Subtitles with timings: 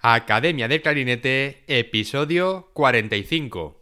[0.00, 3.77] Academia de Clarinete, episodio 45.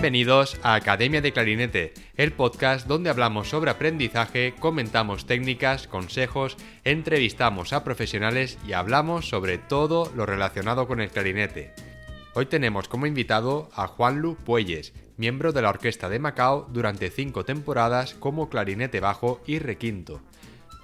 [0.00, 7.72] Bienvenidos a Academia de Clarinete, el podcast donde hablamos sobre aprendizaje, comentamos técnicas, consejos, entrevistamos
[7.72, 11.72] a profesionales y hablamos sobre todo lo relacionado con el clarinete.
[12.34, 17.44] Hoy tenemos como invitado a Juanlu Puelles, miembro de la Orquesta de Macao durante cinco
[17.44, 20.22] temporadas como clarinete bajo y requinto.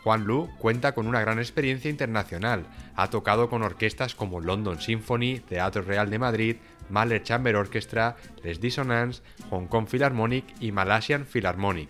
[0.05, 2.67] Juan Lu cuenta con una gran experiencia internacional.
[2.95, 6.57] Ha tocado con orquestas como London Symphony, Teatro Real de Madrid,
[6.91, 11.89] Mahler Chamber Orchestra, Les Dissonance, Hong Kong Philharmonic y Malaysian Philharmonic.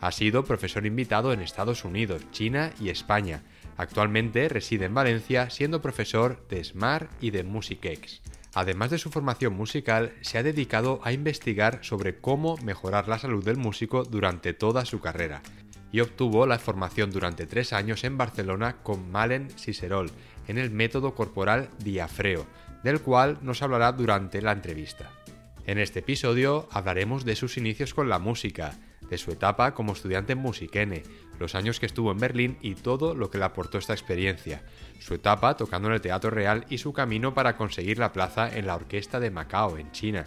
[0.00, 3.42] Ha sido profesor invitado en Estados Unidos, China y España.
[3.76, 8.22] Actualmente reside en Valencia siendo profesor de SMART y de MusicX.
[8.54, 13.44] Además de su formación musical, se ha dedicado a investigar sobre cómo mejorar la salud
[13.44, 15.42] del músico durante toda su carrera
[15.94, 20.10] y obtuvo la formación durante tres años en Barcelona con Malen Cicerol
[20.48, 22.46] en el método corporal diafreo,
[22.84, 25.10] del cual nos hablará durante la entrevista.
[25.66, 28.74] En este episodio hablaremos de sus inicios con la música,
[29.08, 31.02] de su etapa como estudiante en Musikene,
[31.38, 34.62] los años que estuvo en Berlín y todo lo que le aportó esta experiencia,
[35.00, 38.66] su etapa tocando en el Teatro Real y su camino para conseguir la plaza en
[38.66, 40.24] la Orquesta de Macao, en China.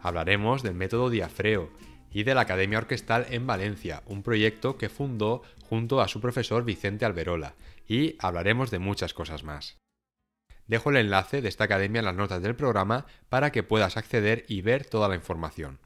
[0.00, 1.70] Hablaremos del método diafreo
[2.10, 6.64] y de la Academia Orquestal en Valencia, un proyecto que fundó junto a su profesor
[6.64, 7.54] Vicente Alberola,
[7.86, 9.76] y hablaremos de muchas cosas más.
[10.68, 14.44] Dejo el enlace de esta academia en las notas del programa para que puedas acceder
[14.48, 15.80] y ver toda la información.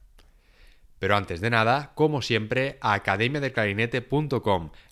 [0.99, 3.03] Pero antes de nada, como siempre, a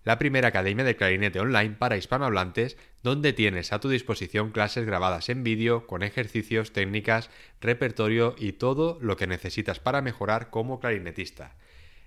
[0.05, 5.29] la primera academia de clarinete online para hispanohablantes, donde tienes a tu disposición clases grabadas
[5.29, 7.31] en vídeo con ejercicios, técnicas,
[7.61, 11.55] repertorio y todo lo que necesitas para mejorar como clarinetista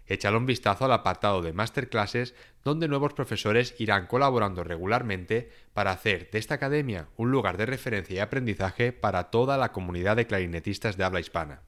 [0.08, 6.30] échale un vistazo al apartado de masterclasses donde nuevos profesores irán colaborando regularmente para hacer
[6.32, 10.98] de esta academia un lugar de referencia y aprendizaje para toda la comunidad de clarinetistas
[10.98, 11.64] de habla hispana.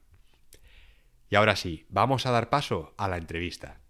[1.28, 3.80] Y ahora sí, vamos a dar paso a la entrevista.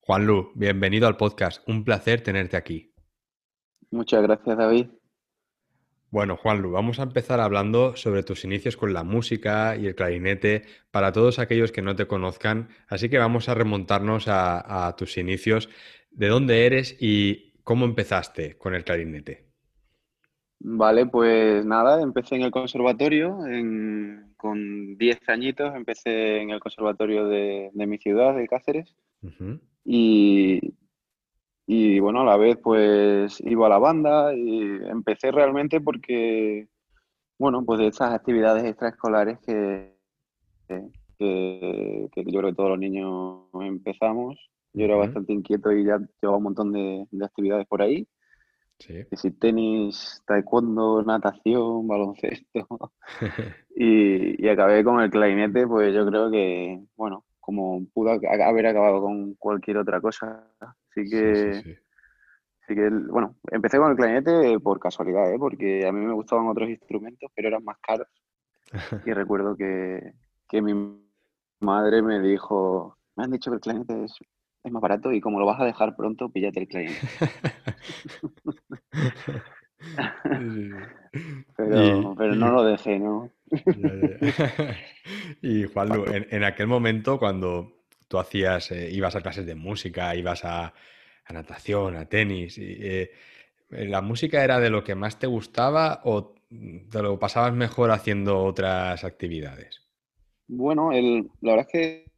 [0.00, 1.66] Juan Lu, bienvenido al podcast.
[1.68, 2.92] Un placer tenerte aquí.
[3.90, 4.88] Muchas gracias, David.
[6.14, 10.62] Bueno, Juanlu, vamos a empezar hablando sobre tus inicios con la música y el clarinete
[10.92, 12.68] para todos aquellos que no te conozcan.
[12.86, 15.68] Así que vamos a remontarnos a, tus inicios.
[16.12, 19.48] ¿De dónde eres y cómo empezaste con el clarinete?
[20.60, 23.36] Vale, pues nada, empecé en el conservatorio
[24.36, 28.94] con 10 añitos, empecé en el conservatorio de, mi ciudad, de Cáceres,
[29.84, 30.74] y
[31.66, 36.68] y bueno, a la vez pues iba a la banda y empecé realmente porque,
[37.38, 39.94] bueno, pues de esas actividades extraescolares que,
[40.68, 44.38] que, yo creo que todos los niños empezamos.
[44.74, 48.06] Yo era bastante inquieto y ya llevaba un montón de, actividades por ahí.
[48.78, 49.30] Sí.
[49.40, 52.92] tenis, taekwondo, natación, baloncesto.
[53.76, 59.00] y, y acabé con el clarinete, pues yo creo que, bueno, como pudo haber acabado
[59.00, 60.44] con cualquier otra cosa.
[60.94, 61.80] Así que,
[62.68, 65.38] sí, que, bueno, empecé con el clarinete por casualidad, ¿eh?
[65.38, 68.06] porque a mí me gustaban otros instrumentos, pero eran más caros.
[69.06, 70.12] y recuerdo que,
[70.48, 71.02] que, mi
[71.58, 74.16] madre me dijo, me han dicho que el clarinete es,
[74.62, 77.00] es más barato y como lo vas a dejar pronto, píllate el clarinete.
[81.56, 83.32] pero, pero no lo dejé, ¿no?
[85.42, 90.14] y Juan, en, en, aquel momento cuando tú hacías, eh, ibas a clases de música,
[90.14, 90.72] ibas a,
[91.30, 92.58] natación, a tenis.
[92.58, 93.10] Eh,
[93.70, 96.34] ¿La música era de lo que más te gustaba o
[96.90, 99.82] te lo pasabas mejor haciendo otras actividades?
[100.46, 102.10] Bueno, el, la verdad es que,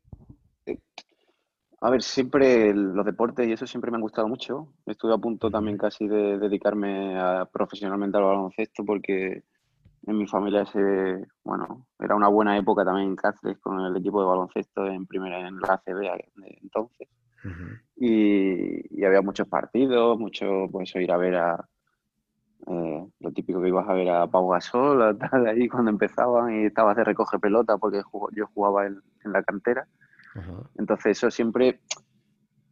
[0.66, 0.78] eh,
[1.80, 4.74] a ver, siempre los deportes y eso siempre me han gustado mucho.
[4.84, 7.16] Estuve a punto también casi de dedicarme
[7.52, 9.44] profesionalmente al baloncesto porque
[10.06, 14.20] en mi familia ese, bueno, era una buena época también en Cáceres con el equipo
[14.20, 16.02] de baloncesto en primera en la ACB
[16.62, 17.08] entonces.
[17.96, 21.68] y, había muchos partidos, mucho, pues ir a ver a
[22.68, 26.66] eh, lo típico que ibas a ver a Pau Gasol, tal, ahí cuando empezaban y
[26.66, 29.88] estabas de recoge pelota porque yo jugaba en, la cantera.
[30.76, 31.80] Entonces eso siempre,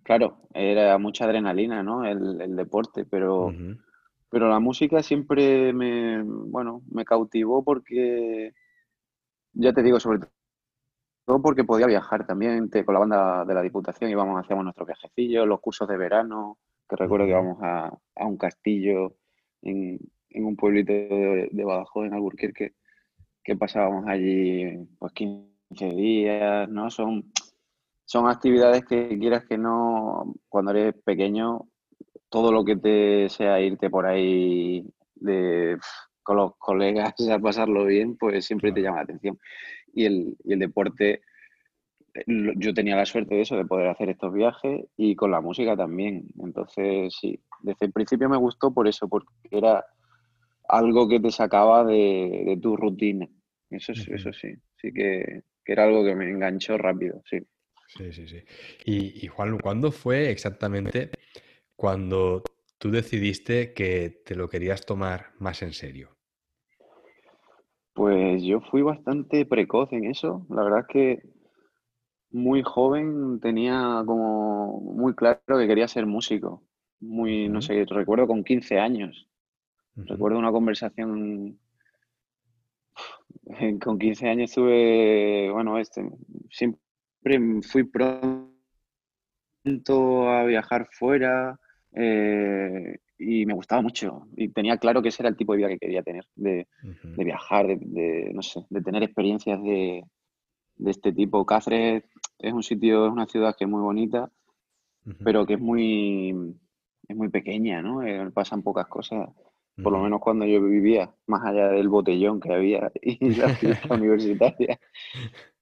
[0.03, 2.05] claro, era mucha adrenalina, ¿no?
[2.05, 3.51] El, deporte, pero
[4.35, 8.53] Pero la música siempre me, bueno, me cautivó porque,
[9.53, 10.27] ya te digo, sobre
[11.25, 15.47] todo porque podía viajar también con la banda de la Diputación, íbamos, hacíamos nuestros viajecillos,
[15.47, 16.59] los cursos de verano,
[16.89, 19.15] que recuerdo que íbamos a, un castillo
[19.63, 20.01] en,
[20.35, 22.75] un pueblito de, de, Badajoz, en Alburquerque,
[23.45, 26.91] que pasábamos allí pues 15 días, ¿no?
[26.91, 27.31] Son,
[28.05, 31.69] son actividades que quieras que no, cuando eres pequeño,
[32.35, 34.85] todo lo que te sea irte por ahí
[35.15, 35.79] de,
[36.21, 39.39] con los colegas a pasarlo bien, pues siempre te llama la atención.
[39.93, 41.21] Y el, y el deporte,
[42.27, 45.77] yo tenía la suerte de eso, de poder hacer estos viajes y con la música
[45.77, 46.27] también.
[46.43, 49.85] Entonces, sí, desde el principio me gustó por eso, porque era
[50.69, 53.29] algo que te sacaba de, tu rutina.
[53.71, 54.49] Eso, eso sí,
[54.81, 57.39] sí que, que, era algo que me enganchó rápido, sí.
[57.87, 58.43] Sí, sí, sí.
[58.85, 61.11] Y, y Juan, ¿cuándo fue exactamente
[61.77, 62.43] cuando
[62.79, 66.17] tú decidiste que te lo querías tomar más en serio?
[67.93, 70.47] Pues yo fui bastante precoz en eso.
[70.51, 71.23] La verdad es que
[72.31, 76.65] muy joven tenía como muy claro que quería ser músico.
[77.01, 79.29] Muy, no sé, recuerdo con 15 años.
[79.95, 81.61] Recuerdo una conversación
[83.83, 86.09] con 15 años tuve, bueno, este,
[86.51, 86.81] siempre
[87.63, 88.51] fui pronto
[90.29, 91.59] a viajar fuera,
[91.95, 94.27] eh, y me gustaba mucho.
[94.37, 96.67] Y tenía claro que ese era el tipo de vida que quería tener, de,
[97.17, 100.05] viajar, de, no sé, de tener experiencias de,
[100.85, 101.47] este tipo.
[101.47, 102.05] Cáceres
[102.39, 104.31] es un sitio, es una ciudad que es muy bonita,
[105.23, 106.57] pero que es muy,
[107.07, 108.03] es muy pequeña, ¿no?
[108.03, 109.29] Eh, pasan pocas cosas.
[109.83, 113.95] Por lo menos cuando yo vivía, más allá del botellón que había y la fiesta
[113.95, 114.79] universitaria.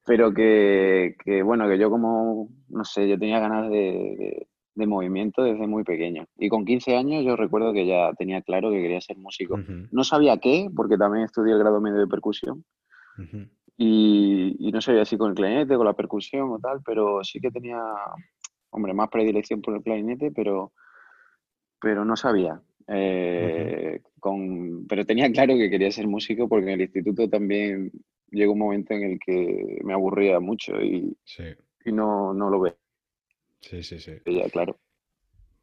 [0.04, 5.42] Pero que, que, bueno, que yo como, no sé, yo tenía ganas de, de movimiento
[5.42, 6.26] desde muy pequeño.
[6.38, 9.58] Y con 15 años yo recuerdo que ya tenía claro que quería ser músico.
[9.90, 12.64] No sabía qué, porque también estudié el grado medio de percusión.
[13.76, 17.50] y, no sabía si con el clarinete, con la percusión o tal, pero sí que
[17.50, 17.78] tenía,
[18.70, 20.72] hombre, más predilección por el clarinete, pero,
[21.80, 22.60] pero no sabía.
[22.88, 27.92] Eh, con, pero tenía claro que quería ser músico porque en el instituto también
[28.30, 31.16] llegó un momento en el que me aburría mucho y,
[31.84, 32.81] y no, no lo veía
[33.62, 34.12] Sí, sí, sí.
[34.26, 34.78] Ya, claro.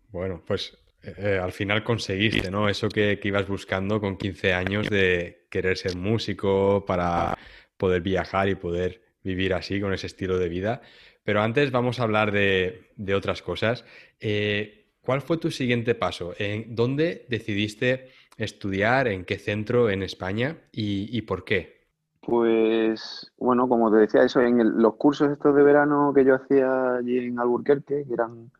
[0.10, 2.68] Bueno, pues eh, eh, al final conseguiste, ¿no?
[2.68, 7.38] Eso que, ibas buscando con 15 años de querer ser músico para
[7.78, 10.81] poder viajar y poder vivir así, con ese estilo de vida.
[11.24, 13.86] Pero antes vamos a hablar de, otras cosas.
[14.19, 16.34] Eh, ¿Cuál fue tu siguiente paso?
[16.38, 19.07] ¿En ¿Dónde decidiste estudiar?
[19.07, 20.57] ¿En qué centro en España?
[20.72, 21.79] ¿Y, por qué?
[22.21, 26.95] Pues, bueno, como te decía, eso en los cursos estos de verano que yo hacía
[26.95, 28.51] allí en Alburquerque, que eran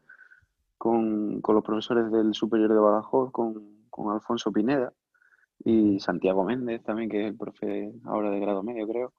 [0.80, 3.78] con, los profesores del Superior de Badajoz, con,
[4.12, 4.94] Alfonso Pineda
[5.66, 9.12] y Santiago Méndez también, que es el profe ahora de grado medio, creo.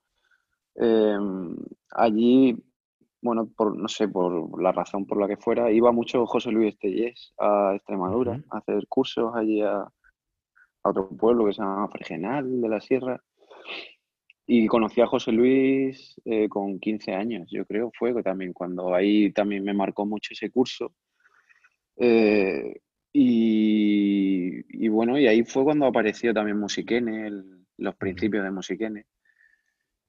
[0.75, 1.55] Em,
[1.91, 2.57] allí,
[3.21, 6.73] bueno, por, no sé, por la razón por la que fuera, iba mucho José Luis
[6.73, 9.93] Estellés a Extremadura a hacer cursos allí a, a,
[10.83, 13.23] otro pueblo que se llama Fregenal de la Sierra.
[14.53, 19.31] Y conocí a José Luis eh, con 15 años, yo creo, fue también cuando ahí
[19.31, 20.93] también me marcó mucho ese curso.
[21.97, 22.81] Eh,
[23.13, 27.31] y, bueno, y ahí fue cuando apareció también Musiquene,
[27.77, 29.07] los principios de Musiquene.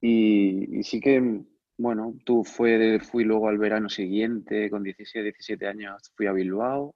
[0.02, 1.44] Y, y, sí que,
[1.78, 6.96] bueno, tú fue, fui luego al verano siguiente, con 16, 17 años, fui a Bilbao.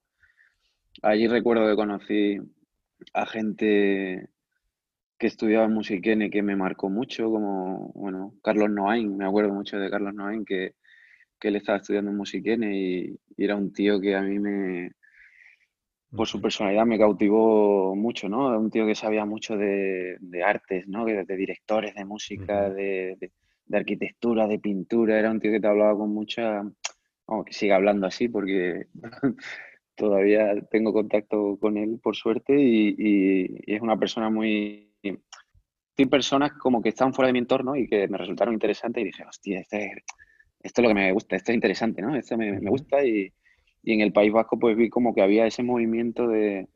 [1.00, 2.38] Allí recuerdo que conocí
[3.12, 4.30] a gente
[5.18, 9.90] que estudiaba musiquene que me marcó mucho, como, bueno, Carlos Noain, me acuerdo mucho de
[9.90, 10.74] Carlos Noain, que,
[11.40, 14.92] que él estaba estudiando musiquene y, y, era un tío que a mí me,
[16.14, 18.58] por su personalidad me cautivó mucho, ¿no?
[18.58, 21.04] Un tío que sabía mucho de, de artes, ¿no?
[21.04, 23.16] De, de, directores de música, de,
[23.66, 26.62] de, arquitectura, de pintura, era un tío que te hablaba con mucha,
[27.26, 28.86] vamos, que siga hablando así porque
[29.94, 34.86] todavía tengo contacto con él por suerte y, y es una persona muy
[35.98, 39.06] hay personas como que están fuera de mi entorno y que me resultaron interesantes y
[39.06, 40.04] dije, hostia, este,
[40.60, 42.14] esto es lo que me gusta, esto es interesante, ¿no?
[42.14, 43.32] Esto me, gusta y,
[43.84, 46.68] en el País Vasco pues vi como que había ese movimiento de,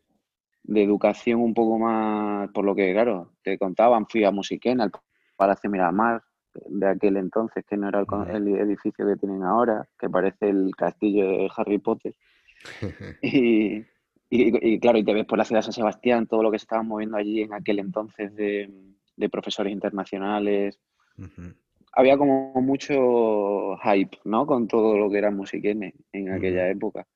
[0.68, 4.92] educación un poco más, por lo que, claro, te contaban, fui a Musiquén, al
[5.36, 6.22] Palacio Miramar
[6.66, 11.26] de aquel entonces, que no era el, edificio que tienen ahora, que parece el castillo
[11.26, 12.14] de Harry Potter.
[13.22, 13.84] y,
[14.30, 16.62] y, claro, y te ves por la ciudad de San Sebastián, todo lo que se
[16.62, 18.70] estaba moviendo allí en aquel entonces de,
[19.30, 20.78] profesores internacionales.
[21.92, 24.46] Había como mucho hype, ¿no?
[24.46, 27.06] Con todo lo que era Musiquene en aquella época.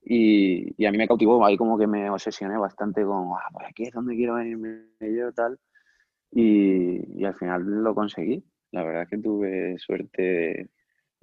[0.00, 3.84] Y, a mí me cautivó, ahí como que me obsesioné bastante con, ah, por aquí
[3.84, 5.58] es donde quiero venirme yo, tal.
[6.30, 8.44] Y, y al final lo conseguí.
[8.70, 10.70] La verdad es que tuve suerte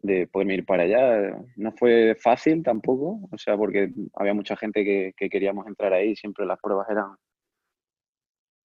[0.02, 1.38] de, poderme ir para allá.
[1.56, 6.16] No fue fácil tampoco, o sea, porque había mucha gente que, que queríamos entrar ahí,
[6.16, 7.16] siempre las pruebas eran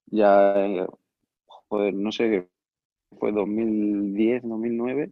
[0.07, 0.87] ya,
[1.47, 2.49] joder, no sé,
[3.19, 5.11] fue 2010, 2009,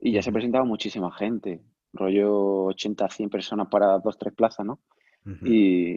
[0.00, 1.60] y ya se presentaba muchísima gente,
[1.92, 4.80] rollo 80, 100 personas para dos, tres plazas, ¿no?
[5.42, 5.96] y,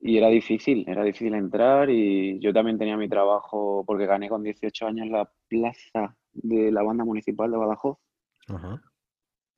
[0.00, 4.42] y, era difícil, era difícil entrar y yo también tenía mi trabajo porque gané con
[4.42, 7.98] 18 años la plaza de la banda municipal de Badajoz.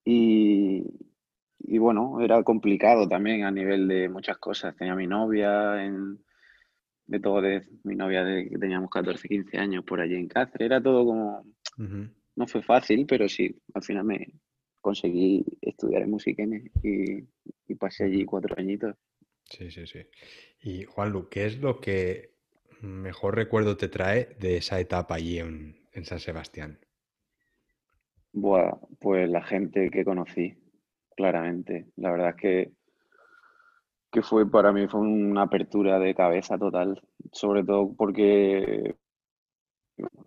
[0.05, 0.85] Y,
[1.59, 4.76] y bueno, era complicado también a nivel de muchas cosas.
[4.76, 6.19] Tenía mi novia en,
[7.07, 10.67] de todo, de mi novia de que teníamos 14, 15 años por allí en Cáceres.
[10.67, 11.45] Era todo como,
[12.37, 14.33] no fue fácil, pero sí, al final me
[14.81, 17.25] conseguí estudiar en Musiquenes y,
[17.67, 18.95] y pasé allí cuatro añitos.
[19.45, 20.00] Sí, sí, sí.
[20.61, 22.35] Y Juanlu, ¿qué es lo que
[22.81, 26.79] mejor recuerdo te trae de esa etapa allí en, en San Sebastián?
[28.35, 30.55] Buah, pues la gente que conocí,
[31.17, 31.87] claramente.
[31.97, 32.73] La verdad es que
[34.14, 38.95] que fue para mí fue una apertura de cabeza total, sobre todo porque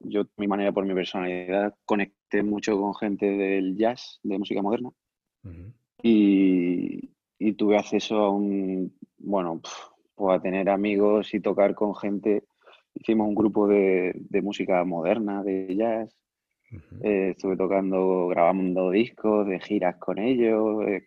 [0.02, 4.92] yo, mi manera, por mi personalidad, conecté mucho con gente del jazz, de música moderna,
[6.04, 7.10] y,
[7.54, 9.62] tuve acceso a un, bueno,
[10.16, 12.44] pues a tener amigos y tocar con gente.
[12.94, 16.14] Hicimos un grupo de, música moderna, de jazz.
[17.02, 20.86] Eh, estuve tocando, grabando discos, de giras con ellos.
[20.88, 21.06] Eh,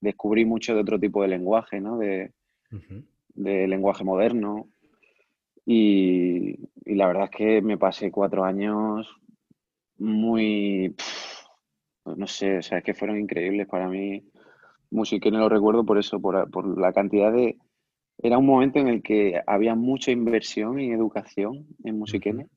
[0.00, 1.98] descubrí mucho de otro tipo de lenguaje, ¿no?
[1.98, 2.32] De,
[3.34, 4.68] lenguaje moderno.
[5.66, 9.08] Y, la verdad es que me pasé cuatro años
[9.96, 10.94] muy,
[12.02, 14.22] pues no sé, o sea, es que fueron increíbles para mí.
[14.90, 17.58] Música no lo recuerdo por eso, por, la cantidad de...
[18.18, 22.48] Era un momento en el que había mucha inversión en educación en Musiquene.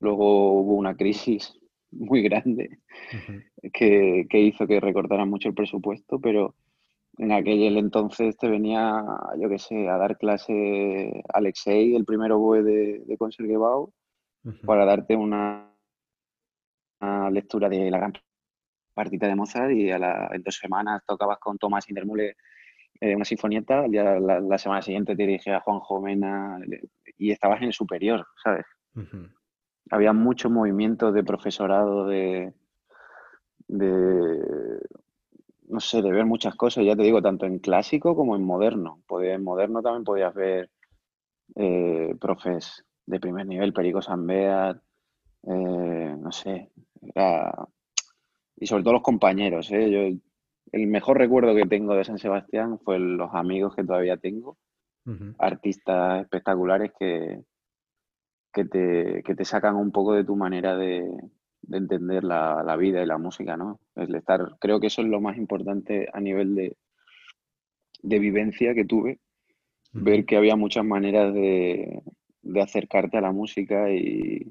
[0.00, 1.56] Luego hubo una crisis
[1.98, 2.78] muy grande
[3.72, 6.54] que, que, hizo que recortaran mucho el presupuesto, pero
[7.18, 9.02] en aquel entonces te venía,
[9.40, 13.92] yo qué sé, a dar clase Alexei, el primer oboe de, de Concertgebouw,
[14.64, 15.72] para darte una,
[17.30, 18.12] lectura de la gran
[18.94, 22.36] partita de Mozart y a la, en dos semanas tocabas con Tomás Intermule
[23.00, 26.58] eh, una sinfonieta, ya la, semana siguiente te dirigía a Juan Jomena
[27.18, 28.64] y estabas en el superior, ¿sabes?
[29.90, 32.52] Había mucho movimiento de profesorado de,
[33.68, 34.80] de
[35.68, 39.02] no sé, de ver muchas cosas, ya te digo, tanto en clásico como en moderno.
[39.22, 40.70] en moderno también podías ver
[41.54, 44.78] eh, profes de primer nivel, Perico Sanbeat,
[45.44, 46.70] eh, no sé,
[48.56, 49.70] y sobre todo los compañeros.
[49.70, 49.90] ¿eh?
[49.90, 50.18] Yo,
[50.72, 54.56] el mejor recuerdo que tengo de San Sebastián fue los amigos que todavía tengo,
[55.38, 57.40] artistas espectaculares que,
[58.56, 61.06] que, te, que te sacan un poco de tu manera de,
[61.60, 63.80] de entender la, vida y la música, ¿no?
[63.94, 66.74] El estar, creo que eso es lo más importante a nivel de,
[68.02, 69.20] vivencia que tuve,
[69.92, 72.02] ver que había muchas maneras de,
[72.58, 74.50] acercarte a la música y,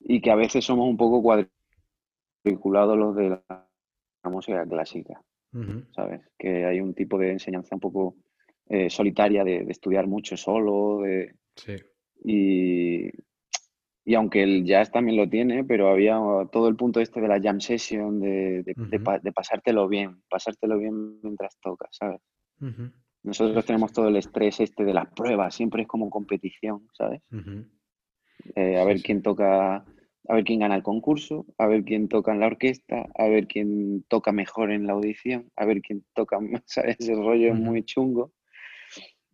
[0.00, 1.22] y, que a veces somos un poco
[2.42, 3.68] cuadriculados los de la,
[4.24, 5.22] música clásica,
[5.94, 6.22] ¿sabes?
[6.36, 8.16] Que hay un tipo de enseñanza un poco
[8.68, 11.36] eh, solitaria de, estudiar mucho solo, de...
[11.54, 11.76] Sí.
[12.24, 13.10] Y,
[14.04, 16.16] y aunque el jazz también lo tiene, pero había
[16.52, 21.58] todo el punto este de la jam session, de, de, pasártelo bien, pasártelo bien mientras
[21.60, 22.20] tocas, ¿sabes?
[23.24, 27.20] Nosotros tenemos todo el estrés este de las pruebas, siempre es como competición, ¿sabes?
[28.54, 32.32] Eh, a ver quién toca, a ver quién gana el concurso, a ver quién toca
[32.32, 36.38] en la orquesta, a ver quién toca mejor en la audición, a ver quién toca,
[36.66, 36.96] ¿sabes?
[37.00, 38.32] Ese rollo es muy chungo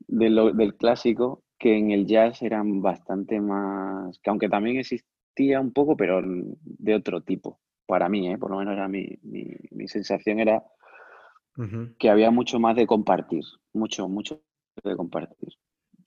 [0.09, 5.97] del clásico que en el jazz eran bastante más, que aunque también existía un poco,
[5.97, 8.37] pero de otro tipo, para mí, ¿eh?
[8.37, 10.64] por lo menos era mi, mi, sensación era
[12.00, 14.42] que había mucho más de compartir, mucho, mucho
[14.83, 15.50] de compartir.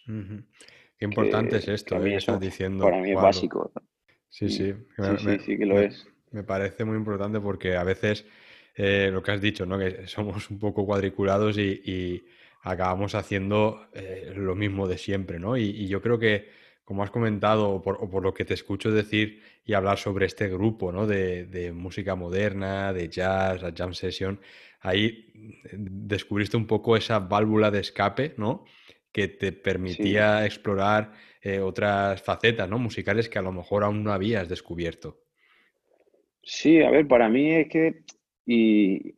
[0.05, 2.15] Qué importante es esto, que ¿eh?
[2.17, 2.83] estás diciendo.
[2.83, 3.71] Para mí es básico.
[4.27, 4.73] Sí, sí,
[5.19, 6.05] sí, sí, que lo es.
[6.31, 8.25] Me parece muy importante porque a veces
[8.75, 9.79] eh, lo que has dicho, ¿no?
[9.79, 12.25] Que somos un poco cuadriculados y
[12.65, 15.55] acabamos haciendo eh, lo mismo de siempre, ¿no?
[15.55, 16.49] Y, yo creo que,
[16.83, 20.91] como has comentado, o por, lo que te escucho decir y hablar sobre este grupo,
[20.91, 21.05] ¿no?
[21.05, 24.39] De, música moderna, de jazz, la jam session,
[24.81, 28.65] ahí mm, descubriste un poco esa válvula de escape, ¿no?
[29.11, 32.79] Que te permitía explorar eh, otras facetas, ¿no?
[32.79, 35.21] Musicales que a lo mejor aún no habías descubierto.
[36.41, 38.03] Sí, a ver, para mí es que,
[38.43, 39.13] y,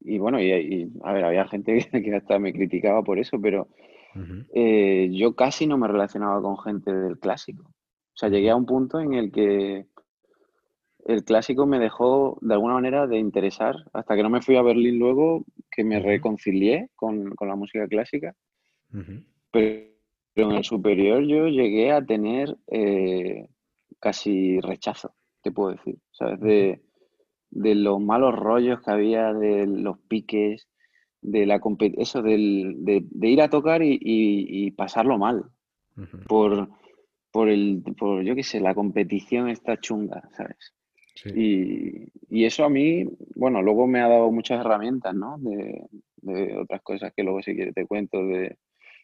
[0.00, 3.68] y bueno, y, a ver, había gente que, hasta me criticaba por eso, pero
[4.54, 7.64] eh, yo casi no me relacionaba con gente del clásico.
[7.64, 9.86] O sea, llegué a un punto en el que
[11.06, 14.62] el clásico me dejó de alguna manera de interesar, hasta que no me fui a
[14.62, 18.34] Berlín luego, que me reconcilié con, la música clásica.
[19.50, 19.90] pero,
[20.36, 23.48] en el superior yo llegué a tener eh,
[23.98, 26.40] casi rechazo, te puedo decir, ¿sabes?
[26.40, 26.80] De,
[27.50, 30.68] de los malos rollos que había, de los piques,
[31.22, 31.60] de la
[31.98, 35.44] eso del, de, ir a tocar y, pasarlo mal.
[36.26, 36.68] por,
[37.30, 40.74] por el, por yo qué sé, la competición está chunga, ¿sabes?
[41.34, 43.04] Y, y, eso a mí,
[43.34, 45.36] bueno, luego me ha dado muchas herramientas, ¿no?
[45.38, 45.84] De,
[46.22, 48.56] de, otras cosas que luego si quieres te cuento, de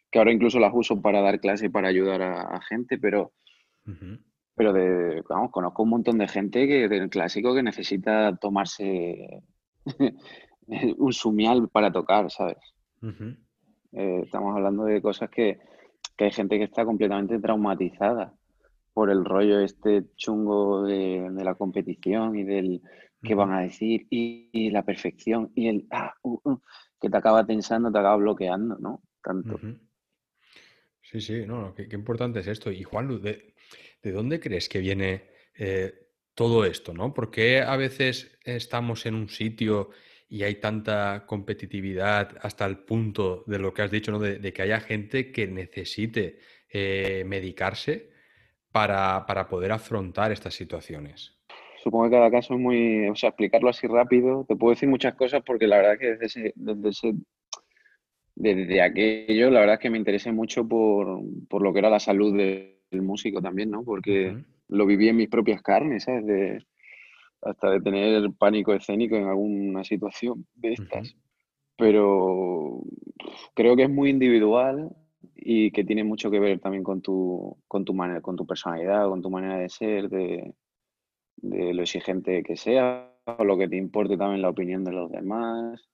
[0.09, 3.33] que ahora incluso las uso para dar clase y para ayudar a, gente, pero,
[4.57, 9.43] pero de, vamos, conozco un montón de gente que del clásico que necesita tomarse
[10.97, 12.57] un sumial para tocar, ¿sabes?
[13.03, 15.59] Eh, estamos hablando de cosas que,
[16.17, 18.33] hay gente que está completamente traumatizada
[18.91, 22.81] por el rollo este chungo de, la competición y del
[23.21, 26.59] qué van a decir y, la perfección y el ah, uh, uh,
[26.99, 29.03] que te acaba tensando, te acaba bloqueando, ¿no?
[29.21, 29.59] Tanto.
[31.03, 32.71] Sí, sí, no, qué, importante es esto.
[32.71, 33.53] Y Juan, de,
[34.01, 35.93] ¿de dónde crees que viene eh,
[36.33, 36.93] todo esto?
[36.93, 37.13] ¿no?
[37.13, 39.89] ¿Por qué a veces estamos en un sitio
[40.29, 44.19] y hay tanta competitividad hasta el punto de lo que has dicho, ¿no?
[44.19, 46.39] de, que haya gente que necesite
[46.69, 48.09] eh, medicarse
[48.71, 51.37] para, poder afrontar estas situaciones?
[51.81, 55.15] Supongo que cada caso es muy, o sea, explicarlo así rápido, te puedo decir muchas
[55.15, 57.13] cosas porque la verdad que desde desde
[58.39, 61.99] desde aquello, la verdad es que me interesé mucho por, por lo que era la
[61.99, 63.83] salud de, el músico también, ¿no?
[63.83, 66.65] Porque lo viví en mis propias carnes, ¿sabes?
[67.41, 71.15] hasta de tener pánico escénico en alguna situación de estas.
[71.77, 72.81] Pero
[73.53, 74.95] creo que es muy individual
[75.35, 79.07] y que tiene mucho que ver también con tu, con tu manera, con tu personalidad,
[79.07, 80.53] con tu manera de ser, de,
[81.41, 85.87] lo exigente que sea, o lo que te importe también la opinión de los demás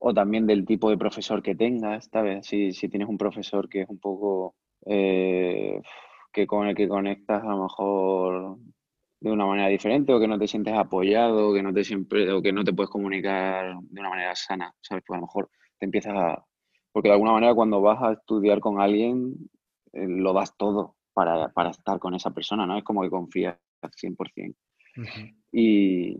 [0.00, 2.46] o también del tipo de profesor que tengas, ¿sabes?
[2.46, 4.54] Si, si tienes un profesor que es un poco
[4.86, 5.80] eh,
[6.32, 8.58] que con el que conectas a lo mejor
[9.20, 12.40] de una manera diferente o que no te sientes apoyado, que no te siempre o
[12.40, 15.04] que no te puedes comunicar de una manera sana, ¿sabes?
[15.06, 16.44] Pues a lo mejor te empiezas a
[16.92, 19.34] porque de alguna manera cuando vas a estudiar con alguien
[19.92, 22.78] eh, lo das todo para, para, estar con esa persona, ¿no?
[22.78, 24.54] Es como que confías al 100%.
[25.52, 26.16] y,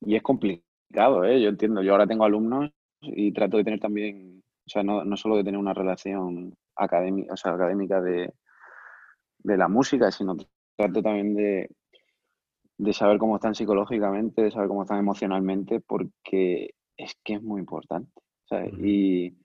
[0.00, 1.42] y es complicado, ¿eh?
[1.42, 5.16] Yo entiendo, yo ahora tengo alumnos y trato de tener también, o sea, no, no
[5.16, 8.32] solo de tener una relación académica, o sea, académica de,
[9.38, 10.36] de la música, sino
[10.76, 11.70] trato también de,
[12.78, 17.60] de saber cómo están psicológicamente, de saber cómo están emocionalmente, porque es que es muy
[17.60, 18.10] importante,
[18.48, 18.72] ¿sabes?
[18.82, 19.36] Y,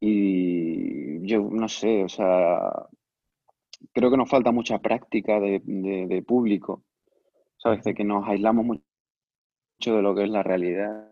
[0.00, 2.88] y yo no sé, o sea,
[3.92, 6.84] creo que nos falta mucha práctica de, de público,
[7.56, 7.84] ¿sabes?
[7.84, 8.82] De que nos aislamos mucho
[9.80, 11.09] de lo que es la realidad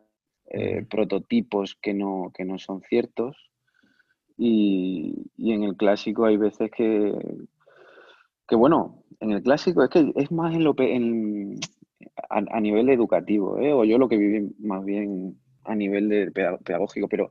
[0.50, 3.36] eh, prototipos que no, que no son ciertos.
[4.36, 7.12] Y, en el clásico hay veces que,
[8.46, 11.58] que, bueno, en el clásico es que es más en lo, en,
[12.30, 13.72] a, nivel educativo, ¿eh?
[13.72, 17.30] o yo lo que viví más bien a nivel de pedagógico, pero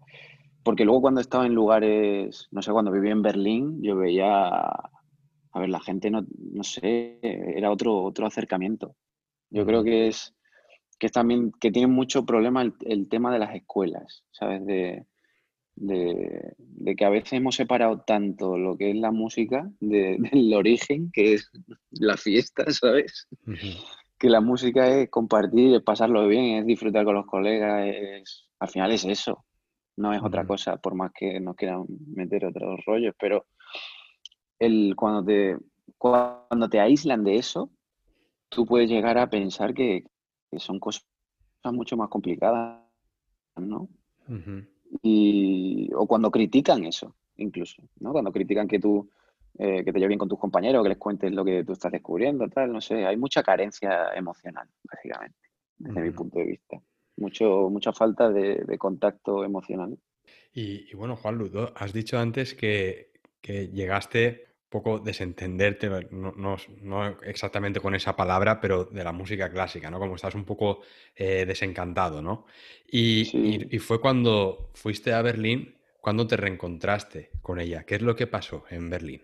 [0.64, 5.60] porque luego cuando estaba en lugares, no sé, cuando viví en Berlín, yo veía, a
[5.60, 8.94] ver, la gente no, no sé, era otro, otro acercamiento.
[9.50, 10.36] Yo creo que es,
[11.00, 14.66] que también que tiene mucho problema el, tema de las escuelas, ¿sabes?
[14.66, 15.06] De,
[16.98, 21.52] que a veces hemos separado tanto lo que es la música del origen, que es
[21.92, 23.28] la fiesta, ¿sabes?
[24.18, 28.70] Que la música es compartir, es pasarlo bien, es disfrutar con los colegas, es, al
[28.70, 29.46] final es eso,
[29.98, 33.46] no es otra cosa, por más que nos quieran meter otros rollos, pero
[34.58, 35.58] el, cuando, te,
[35.98, 37.70] cuando te aíslan de eso,
[38.50, 40.04] tú puedes llegar a pensar que
[40.58, 41.06] son cosas
[41.64, 42.82] mucho más complicadas,
[43.58, 43.90] ¿no?
[45.02, 48.12] y, o cuando critican eso, incluso, ¿no?
[48.12, 49.10] Cuando critican que tú,
[49.58, 51.92] eh, que te lleves bien con tus compañeros, que les cuentes lo que tú estás
[51.92, 55.38] descubriendo, tal, no sé, hay mucha carencia emocional, básicamente,
[55.78, 56.82] desde mi punto de vista.
[57.18, 59.98] Mucho, mucha falta de, contacto emocional.
[60.54, 67.96] Y, bueno, Juan Ludo, has dicho antes que, que llegaste poco desentenderte, no, exactamente con
[67.96, 70.00] esa palabra, pero de la música clásica, ¿no?
[70.00, 70.82] Como estás un poco
[71.16, 72.46] eh, desencantado, ¿no?
[72.92, 77.84] Y, fue cuando fuiste a Berlín, cuando te reencontraste con ella.
[77.84, 79.22] ¿Qué es lo que pasó en Berlín?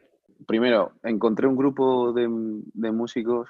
[0.48, 3.50] Primero, encontré un grupo de, músicos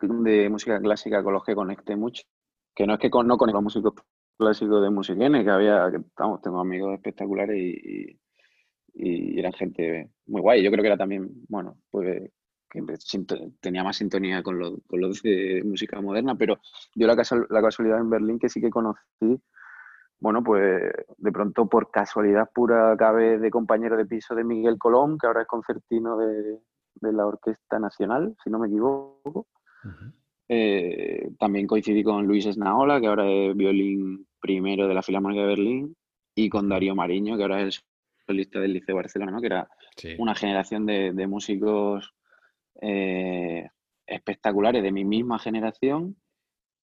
[0.00, 2.22] de música clásica con los que conecté mucho
[2.74, 3.94] que no es que con, no con los músicos
[4.38, 8.20] clásicos de Musiquene, que había, que, estamos, tengo amigos espectaculares y, y,
[8.94, 10.62] eran gente muy guay.
[10.62, 12.30] Yo creo que era también, bueno, pues
[12.72, 12.82] que
[13.60, 16.58] tenía más sintonía con, lo, con los de música moderna, pero
[16.94, 19.40] yo la, la casualidad en Berlín que sí que conocí,
[20.18, 25.18] bueno, pues de pronto por casualidad pura cabe de compañero de piso de Miguel Colón,
[25.18, 26.60] que ahora es concertino de,
[26.94, 29.48] de la Orquesta Nacional, si no me equivoco.
[30.48, 35.48] Eh, también coincidí con Luis Esnaola, que ahora es violín primero de la Filarmónica de
[35.48, 35.96] Berlín,
[36.34, 37.84] y con Darío Mariño, que ahora es
[38.26, 39.40] solista del Liceo Barcelona, ¿no?
[39.40, 39.68] que era
[40.18, 42.14] una generación de, músicos
[42.80, 43.68] eh,
[44.06, 46.16] espectaculares de mi misma generación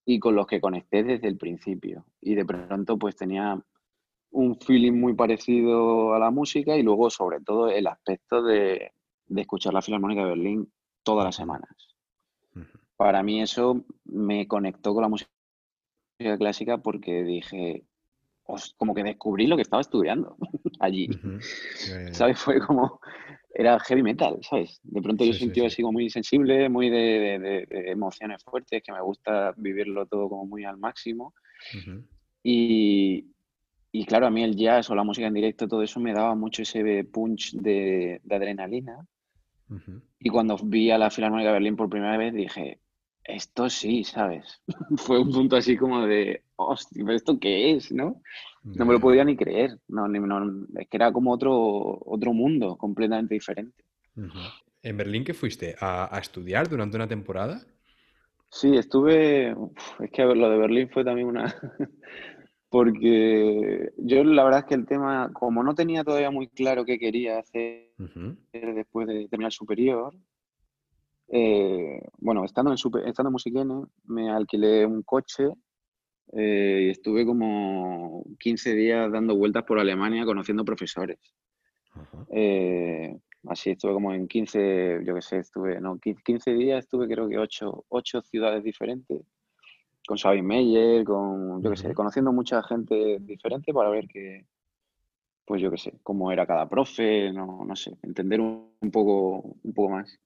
[0.06, 2.06] y con los que conecté desde el principio.
[2.22, 3.62] Y de pronto pues tenía
[4.32, 8.92] un feeling muy parecido a la música y luego sobre todo el aspecto de,
[9.28, 10.72] de escuchar la Filarmónica de Berlín
[11.04, 11.70] todas las semanas.
[12.98, 15.30] Para mí eso me conectó con la música
[16.38, 17.86] clásica porque dije,
[18.78, 20.38] como que descubrí lo que estaba estudiando
[20.80, 21.10] allí.
[22.12, 22.40] ¿Sabes?
[22.40, 23.00] Fue como,
[23.54, 24.80] era heavy metal, ¿sabes?
[24.84, 29.54] De pronto yo sentí así como muy sensible, muy de, emociones fuertes, que me gusta
[29.58, 31.34] vivirlo todo como muy al máximo.
[32.44, 33.26] y,
[33.92, 36.36] y, claro, a mí el jazz o la música en directo, todo eso me daba
[36.36, 39.06] mucho ese punch de, adrenalina.
[40.20, 42.80] Y cuando vi a la Filarmónica de Berlín por primera vez dije,
[43.36, 44.62] esto sí, ¿sabes?
[44.98, 47.92] Fue un punto así como de, hostia, ¿pero esto qué es?
[47.92, 48.22] ¿No?
[48.64, 49.80] No me lo podía ni creer.
[49.88, 51.54] No, es que era como otro,
[52.06, 53.84] otro mundo completamente diferente.
[54.84, 55.76] ¿En Berlín qué fuiste?
[55.80, 57.62] ¿A, estudiar durante una temporada?
[58.50, 59.56] Sí, estuve.
[60.00, 61.56] es que lo de Berlín fue también una.
[62.70, 67.00] Porque yo la verdad es que el tema, como no tenía todavía muy claro qué
[67.00, 67.90] quería hacer
[68.52, 70.14] después de terminar superior,
[71.32, 75.50] eh, bueno, estando en, estando en Musiquene, me alquilé un coche
[76.34, 81.18] eh, y estuve como 15 días dando vueltas por Alemania conociendo profesores.
[82.32, 87.28] Eh, así estuve como en 15, yo qué sé, estuve, no, 15 días estuve creo
[87.28, 89.22] que 8, 8 ciudades diferentes,
[90.08, 94.46] con Sabine Meyer, con, yo qué sé, conociendo mucha gente diferente para ver que,
[95.46, 99.74] pues yo qué sé, cómo era cada profe, no, no sé, entender un, poco, un
[99.74, 100.20] poco más.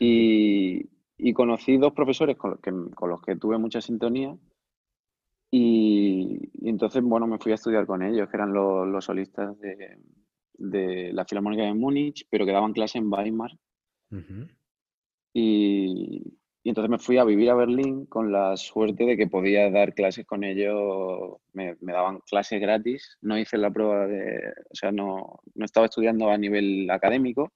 [0.00, 4.36] Y, y, conocí dos profesores con los, que, con los que tuve mucha sintonía.
[5.50, 9.98] Y, entonces, bueno, me fui a estudiar con ellos, que eran los, los solistas de,
[10.54, 13.52] de, la Filarmónica de Múnich, pero que daban clase en Weimar.
[15.32, 16.22] y,
[16.62, 19.94] y, entonces me fui a vivir a Berlín con la suerte de que podía dar
[19.94, 23.16] clases con ellos, me, me daban clases gratis.
[23.22, 27.52] No hice la prueba de, o sea, no, no estaba estudiando a nivel académico,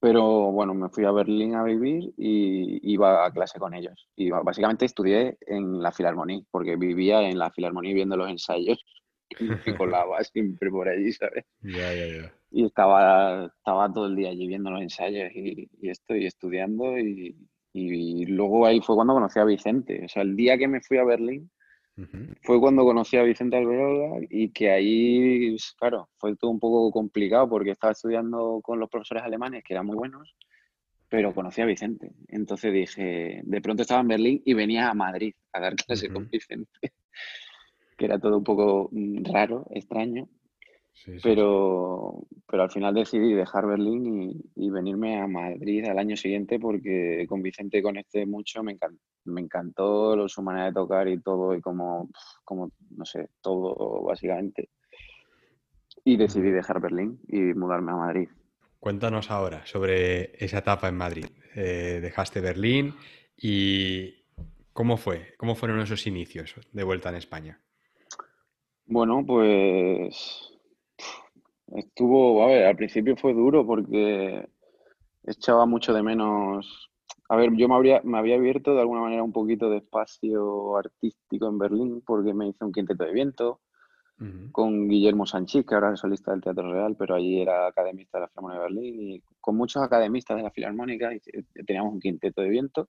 [0.00, 4.08] pero bueno, me fui a Berlín a vivir y iba a clase con ellos.
[4.16, 8.84] Y básicamente estudié en la Filarmonía, porque vivía en la Filarmonía viendo los ensayos
[9.66, 11.44] y colaba siempre por allí, ¿sabes?
[12.50, 17.34] Y estaba, estaba todo el día allí viendo los ensayos y, y estoy estudiando y,
[17.72, 20.04] y luego ahí fue cuando conocí a Vicente.
[20.04, 21.50] O sea, el día que me fui a Berlín,
[22.42, 27.48] fue cuando conocí a Vicente Alberola y que ahí, claro, fue todo un poco complicado
[27.48, 30.34] porque estaba estudiando con los profesores alemanes que eran muy buenos,
[31.08, 32.12] pero conocí a Vicente.
[32.28, 36.30] Entonces dije, de pronto estaba en Berlín y venía a Madrid a dar clase con
[36.30, 36.70] Vicente,
[37.98, 40.28] que era todo un poco mm, raro, extraño.
[41.22, 47.26] Pero, pero al final decidí dejar Berlín y, venirme a Madrid al año siguiente porque
[47.28, 51.60] con Vicente conecté mucho, me encantó, me encantó su manera de tocar y todo, y
[51.60, 52.08] como,
[52.44, 54.70] como, no sé, todo básicamente.
[56.04, 58.28] Y decidí dejar Berlín y mudarme a Madrid.
[58.80, 61.26] Cuéntanos ahora sobre esa etapa en Madrid.
[61.54, 62.94] Eh, dejaste Berlín
[63.36, 64.24] y
[64.72, 65.34] ¿cómo fue?
[65.36, 67.60] ¿Cómo fueron esos inicios de vuelta en España?
[68.86, 70.51] Bueno, pues
[71.74, 74.48] Estuvo, a ver, al principio fue duro porque
[75.24, 76.90] echaba mucho de menos.
[77.28, 80.76] A ver, yo me, habría, me había abierto de alguna manera un poquito de espacio
[80.76, 83.60] artístico en Berlín porque me hice un quinteto de viento
[84.52, 88.22] con Guillermo Sanchís, que ahora es solista del Teatro Real, pero allí era academista de
[88.22, 91.20] la Filarmónica de Berlín y con muchos academistas de la Filarmónica y
[91.64, 92.88] teníamos un quinteto de viento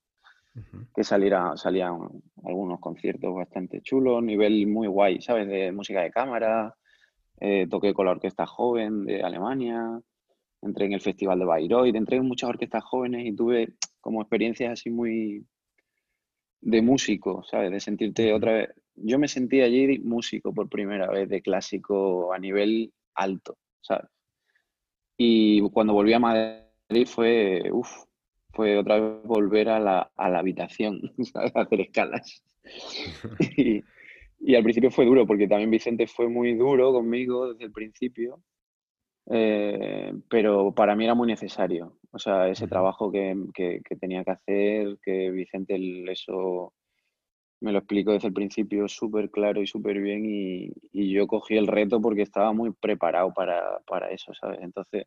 [0.94, 1.98] que saliera, salían
[2.44, 5.48] algunos conciertos bastante chulos, nivel muy guay, ¿sabes?
[5.48, 6.76] De música de cámara,
[7.40, 10.02] eh, toqué con la Orquesta Joven de Alemania,
[10.62, 14.74] entré en el Festival de Bayreuth, entré en muchas orquestas jóvenes y tuve como experiencias
[14.74, 15.46] así muy
[16.62, 17.72] de músico, ¿sabes?
[17.72, 18.70] De sentirte otra vez.
[18.96, 24.10] Yo me sentí allí músico por primera vez, de clásico a nivel alto, ¿sabes?
[25.18, 28.06] Y cuando volví a Madrid fue, uff,
[28.52, 31.02] fue otra vez volver a la, a la habitación,
[31.34, 31.56] ¿sabes?
[31.56, 32.44] A hacer escalas.
[33.58, 33.84] y,
[34.46, 38.42] y, al principio fue duro, porque también Vicente fue muy duro conmigo desde el principio,
[39.30, 41.98] eh, pero para mí era muy necesario.
[42.12, 45.78] O sea, ese trabajo que, que, que tenía que hacer, que Vicente
[46.12, 46.74] eso
[47.64, 51.56] me lo explico desde el principio súper claro y súper bien y, y, yo cogí
[51.56, 54.60] el reto porque estaba muy preparado para, para, eso, ¿sabes?
[54.62, 55.06] Entonces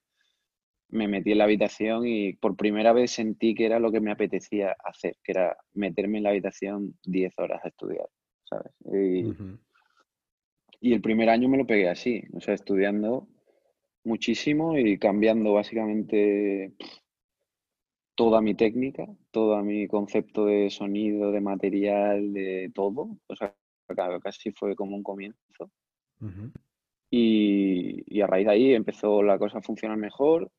[0.88, 4.10] me metí en la habitación y por primera vez sentí que era lo que me
[4.10, 8.08] apetecía hacer, que era meterme en la habitación 10 horas a estudiar,
[8.48, 8.72] ¿sabes?
[8.92, 9.32] Y,
[10.80, 13.28] y el primer año me lo pegué así, o sea, estudiando
[14.04, 16.72] muchísimo y cambiando básicamente
[18.14, 23.18] toda mi técnica, todo mi concepto de sonido, de material, de todo.
[23.26, 23.54] O sea,
[24.22, 25.70] casi fue como un comienzo.
[27.10, 30.50] y, a raíz de ahí empezó la cosa a funcionar mejor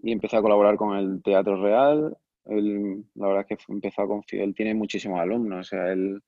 [0.00, 2.16] y empecé a colaborar con el Teatro Real.
[2.44, 6.20] la verdad es que empezó a confiar, él tiene muchísimos alumnos, o sea, él,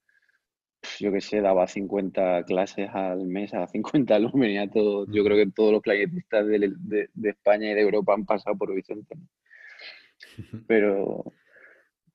[1.00, 5.36] yo que sé, daba 50 clases al mes a 50 alumnos, y todo, yo creo
[5.36, 6.72] que todos los clarinetistas de,
[7.14, 9.16] de, España y de Europa han pasado por Vicente.
[10.66, 11.32] Pero,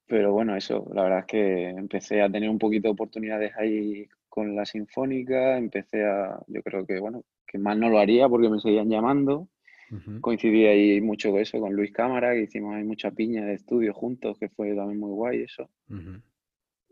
[0.07, 4.07] pero bueno, eso, la verdad es que empecé a tener un poquito de oportunidades ahí
[4.27, 8.49] con la Sinfónica, empecé a, yo creo que, bueno, que más no lo haría porque
[8.49, 9.47] me seguían llamando.
[10.21, 13.93] Coincidí ahí mucho con eso, con Luis Cámara, que hicimos ahí mucha piña de estudio
[13.93, 15.69] juntos, que fue también muy guay eso.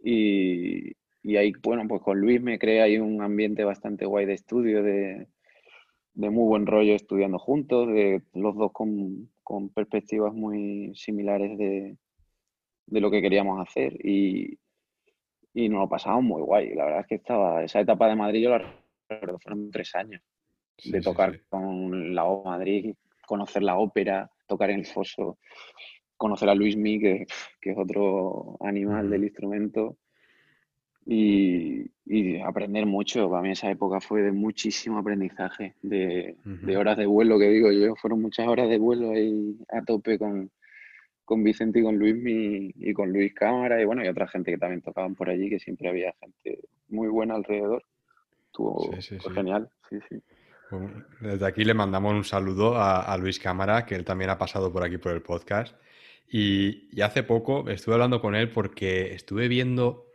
[0.03, 4.33] y, y, ahí, bueno, pues con Luis me creé ahí un ambiente bastante guay de
[4.33, 5.27] estudio, de,
[6.13, 11.97] de muy buen rollo estudiando juntos, de los dos con, con perspectivas muy similares de,
[12.87, 14.57] de, lo que queríamos hacer y,
[15.53, 16.73] y nos lo pasamos muy guay.
[16.73, 18.75] La verdad es que estaba, esa etapa de Madrid yo la
[19.09, 20.21] recuerdo, fueron tres años
[20.83, 22.95] de tocar con la O Madrid,
[23.27, 25.37] conocer la ópera, tocar en el foso,
[26.17, 27.25] conocer a Luis Mi, que,
[27.61, 29.97] que es otro animal del instrumento
[31.11, 33.29] y, aprender mucho.
[33.29, 36.35] Para mí esa época fue de muchísimo aprendizaje, de,
[36.77, 40.49] horas de vuelo, que digo yo, fueron muchas horas de vuelo ahí a tope con,
[41.23, 42.15] con Vicente y con Luis
[42.75, 45.59] y con Luis Cámara y bueno, y otra gente que también tocaban por allí, que
[45.59, 47.83] siempre había gente muy buena alrededor.
[48.47, 48.91] Estuvo
[49.33, 50.21] genial, sí, sí.
[51.21, 54.83] desde aquí le mandamos un saludo a, Luis Cámara, que él también ha pasado por
[54.83, 55.75] aquí por el podcast.
[56.27, 60.10] Y, y hace poco estuve hablando con él porque estuve viendo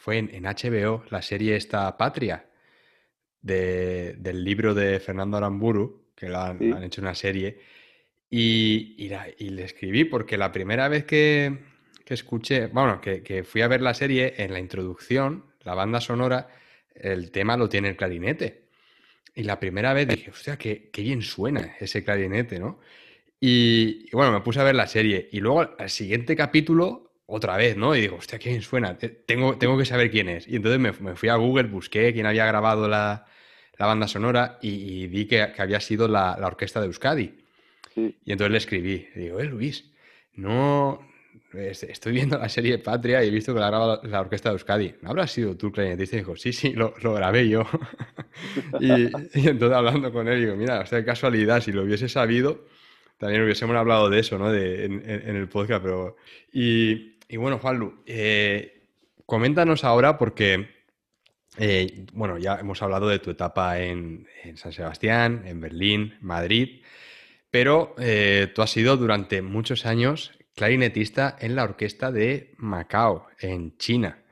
[0.00, 2.46] fue en, HBO la serie esta Patria,
[3.42, 7.58] del libro de Fernando Aramburu, que la han, hecho una serie,
[8.28, 11.58] y, le escribí porque la primera vez que,
[12.06, 16.48] escuché, bueno, que, fui a ver la serie, en la introducción, la banda sonora,
[16.94, 18.68] el tema lo tiene el clarinete.
[19.34, 22.80] Y la primera vez dije, hostia, qué, qué bien suena ese clarinete, ¿no?
[23.38, 25.28] Y, y, bueno, me puse a ver la serie.
[25.30, 27.94] Y luego al siguiente capítulo otra vez, ¿no?
[27.94, 28.98] Y digo, hostia, ¿quién suena?
[28.98, 30.48] Tengo, tengo que saber quién es.
[30.48, 33.24] Y entonces me, fui a Google, busqué quién había grabado la,
[33.78, 37.34] banda sonora y, vi que, había sido la, orquesta de Euskadi.
[37.96, 39.90] Y entonces le escribí, digo, eh, Luis,
[40.34, 41.08] no...
[41.52, 44.94] Estoy viendo la serie Patria y he visto que la grabado la orquesta de Euskadi.
[45.02, 46.14] ¿No habrás sido tú clarinetista?
[46.14, 47.64] Y dijo, sí, sí, lo, grabé yo.
[48.80, 52.66] y, entonces hablando con él, digo, mira, o sea, casualidad, si lo hubiese sabido,
[53.18, 54.52] también hubiésemos hablado de eso, ¿no?
[54.52, 56.16] De, en, el podcast, pero...
[56.52, 58.88] Y, y bueno, Juanlu, eh,
[59.24, 60.68] coméntanos ahora porque,
[61.58, 66.82] eh, bueno, ya hemos hablado de tu etapa en, San Sebastián, en Berlín, Madrid,
[67.48, 73.76] pero eh, tú has sido durante muchos años clarinetista en la orquesta de Macao, en
[73.78, 74.24] China.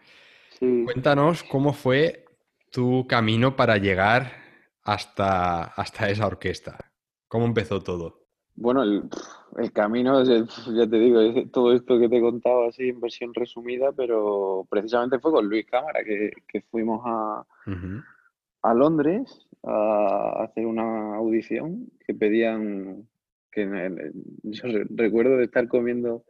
[0.59, 2.25] Cuéntanos cómo fue
[2.73, 4.43] tu camino para llegar
[4.83, 6.93] hasta, hasta esa orquesta.
[7.29, 8.28] ¿Cómo empezó todo?
[8.61, 13.01] Bueno, el, camino, ya te digo, es todo esto que te he contado así en
[13.01, 17.47] versión resumida, pero precisamente fue con Luis Cámara que, fuimos a,
[18.63, 23.07] a Londres a hacer una audición que pedían,
[23.53, 24.11] que
[24.43, 26.25] yo recuerdo de estar comiendo,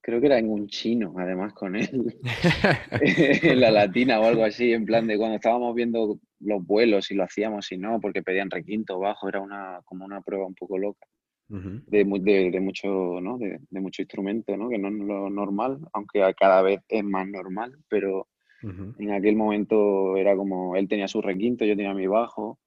[0.00, 2.16] creo que era en un chino, además con él,
[3.00, 7.16] en la latina o algo así, en plan de cuando estábamos viendo los vuelos, si
[7.16, 10.78] lo hacíamos, si no, porque pedían requinto bajo, era una como una prueba un poco
[10.78, 11.08] loca
[11.48, 12.04] de,
[12.50, 13.38] de, mucho, ¿no?
[13.38, 14.68] De, mucho instrumento, ¿no?
[14.68, 18.28] que no es lo normal, aunque cada vez es más normal, pero
[18.62, 22.58] en aquel momento era como, él tenía su requinto, yo tenía mi bajo,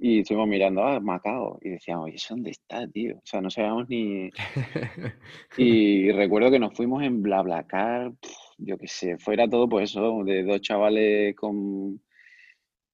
[0.00, 3.16] y estuvimos mirando, ah, Macao, y decíamos, ¿y eso dónde está, tío?
[3.16, 4.30] O sea, no sabíamos ni...
[5.58, 8.12] y recuerdo que nos fuimos en BlaBlaCar,
[8.58, 12.00] yo qué sé, fuera todo pues eso, de dos chavales con,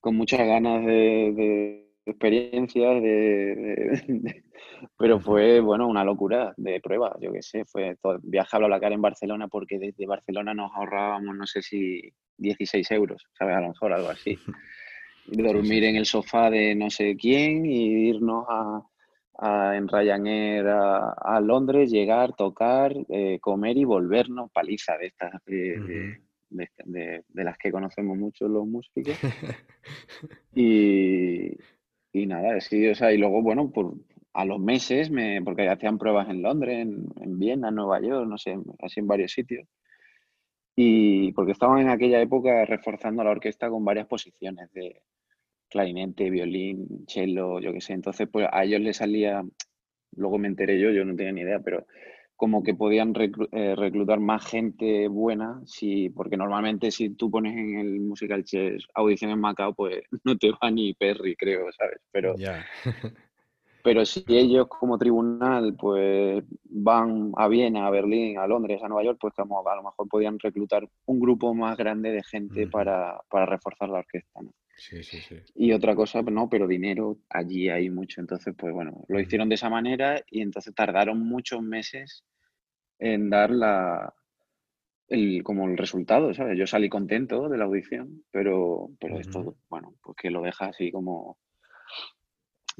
[0.00, 4.42] con muchas ganas de experiencias, de,
[4.98, 8.94] pero fue, bueno, una locura de pruebas, yo qué sé, fue todo, viaje a cara
[8.94, 12.02] en Barcelona porque desde Barcelona nos ahorrábamos, no sé si
[12.38, 13.56] 16 euros, ¿sabes?
[13.56, 14.38] A lo mejor algo así.
[15.26, 18.82] Dormir en el sofá de no sé quién y irnos a,
[19.38, 27.24] a en Ryanair a, Londres, llegar, tocar, eh, comer y volvernos, paliza de estas, de,
[27.32, 29.16] las que conocemos mucho los músicos.
[30.54, 31.56] y,
[32.14, 33.94] y nada, sí, o sea, y luego, bueno, por,
[34.34, 38.28] a los meses, me, porque hacían pruebas en Londres, en, en Viena, en Nueva York,
[38.28, 39.66] no sé, así en varios sitios.
[40.76, 45.02] Y porque estaban en aquella época reforzando la orquesta con varias posiciones de
[45.68, 47.94] clarinete, violín, cello, yo qué sé.
[47.94, 49.42] Entonces, pues a ellos les salía,
[50.16, 51.86] luego me enteré yo, yo no tenía ni idea, pero
[52.44, 53.14] como que podían
[53.52, 58.86] eh, reclutar más gente buena, si, porque normalmente si tú pones en el Musical Chess
[58.94, 62.02] audición en Macao, pues no te va ni Perry, creo, ¿sabes?
[62.12, 62.34] Pero,
[63.82, 69.04] pero si ellos como tribunal pues van a Viena, a Berlín, a Londres, a Nueva
[69.04, 73.22] York, pues como a lo mejor podían reclutar un grupo más grande de gente para,
[73.30, 74.52] para, reforzar la orquesta, ¿no?
[74.76, 75.36] Sí, sí, sí.
[75.54, 78.20] Y otra cosa, no, pero dinero allí hay mucho.
[78.20, 82.22] Entonces, pues bueno, lo hicieron de esa manera y entonces tardaron muchos meses
[82.98, 84.14] en dar la,
[85.08, 86.58] el, como el resultado, ¿sabes?
[86.58, 90.90] Yo salí contento de la audición, pero, pero esto, bueno, pues que lo deja así
[90.90, 91.38] como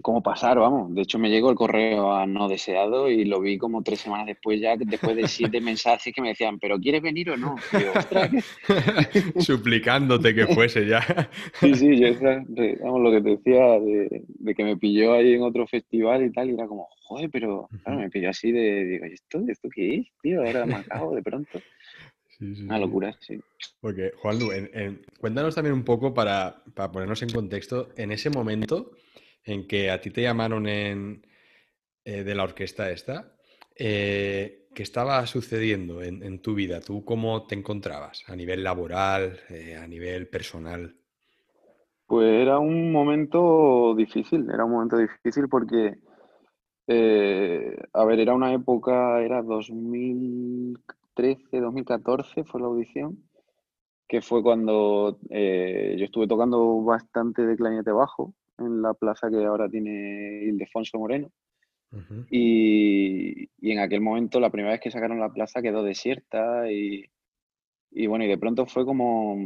[0.03, 0.95] como pasar, vamos.
[0.95, 4.27] De hecho, me llegó el correo a no deseado y lo vi como tres semanas
[4.27, 7.55] después, ya después de siete mensajes que me decían, ¿pero quieres venir o no?
[9.39, 11.01] Suplicándote que fuese ya.
[11.61, 12.13] sí, sí, yo
[12.83, 16.51] vamos, lo que te decía de, que me pilló ahí en otro festival y tal,
[16.51, 20.07] y era como, joder, pero claro, me pilló así de, digo, ¿esto, ¿esto qué es,
[20.23, 20.43] tío?
[20.43, 21.61] Ahora me acabo de pronto.
[22.41, 23.41] Una locura, sí.
[23.81, 24.39] Porque, Juan,
[25.21, 28.91] cuéntanos también un poco para, para ponernos en contexto, en ese momento
[29.45, 31.27] en que a ti te llamaron en,
[32.05, 33.37] eh, de la orquesta esta,
[33.77, 36.81] eh, ¿qué estaba sucediendo en, tu vida?
[36.81, 40.97] ¿Tú cómo te encontrabas a nivel laboral, eh, a nivel personal?
[42.07, 45.97] Pues era un momento difícil, era un momento difícil porque,
[46.87, 53.23] a ver, era una época, era 2013, 2014 fue la audición,
[54.07, 59.69] que fue cuando yo estuve tocando bastante de clarinete bajo en la plaza que ahora
[59.69, 61.31] tiene Ildefonso Moreno.
[62.31, 67.09] y, en aquel momento, la primera vez que sacaron la plaza quedó desierta y,
[68.07, 69.37] bueno, y de pronto fue como,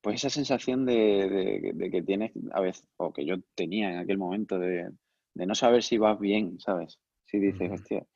[0.00, 4.58] pues esa sensación de, que tienes, a veces, o que yo tenía en aquel momento,
[4.58, 4.90] de,
[5.34, 6.98] no saber si vas bien, ¿sabes?
[7.24, 8.06] Si dices, hostia,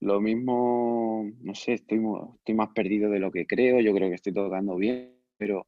[0.00, 2.00] lo mismo, no sé, estoy,
[2.36, 5.66] estoy más perdido de lo que creo, yo creo que estoy tocando bien, pero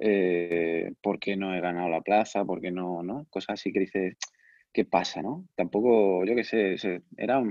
[0.00, 2.44] eh, ¿por qué no he ganado la plaza?
[2.44, 3.02] ¿Por qué no?
[3.02, 3.26] ¿no?
[3.30, 4.16] Cosas así que dices,
[4.72, 5.22] ¿qué pasa?
[5.22, 5.46] ¿no?
[5.54, 7.42] Tampoco, yo qué sé, era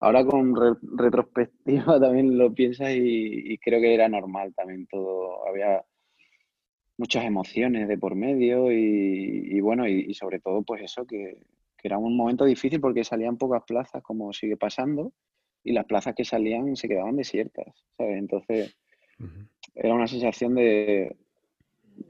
[0.00, 0.54] Ahora con
[0.96, 5.46] retrospectiva también lo piensas y, creo que era normal también todo.
[5.48, 5.84] Había
[6.96, 11.38] muchas emociones de por medio y, bueno, y, sobre todo pues eso, que,
[11.82, 15.12] era un momento difícil porque salían pocas plazas como sigue pasando
[15.64, 18.18] y las plazas que salían se quedaban desiertas, ¿sabes?
[18.18, 18.76] Entonces
[19.74, 21.16] era una sensación de,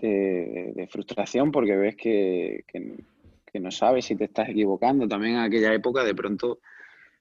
[0.01, 2.65] de, frustración porque ves que,
[3.55, 5.09] no sabes si te estás equivocando.
[5.09, 6.61] También en aquella época, de pronto,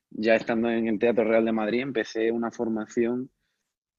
[0.09, 3.29] ya estando en el Teatro Real de Madrid, empecé una formación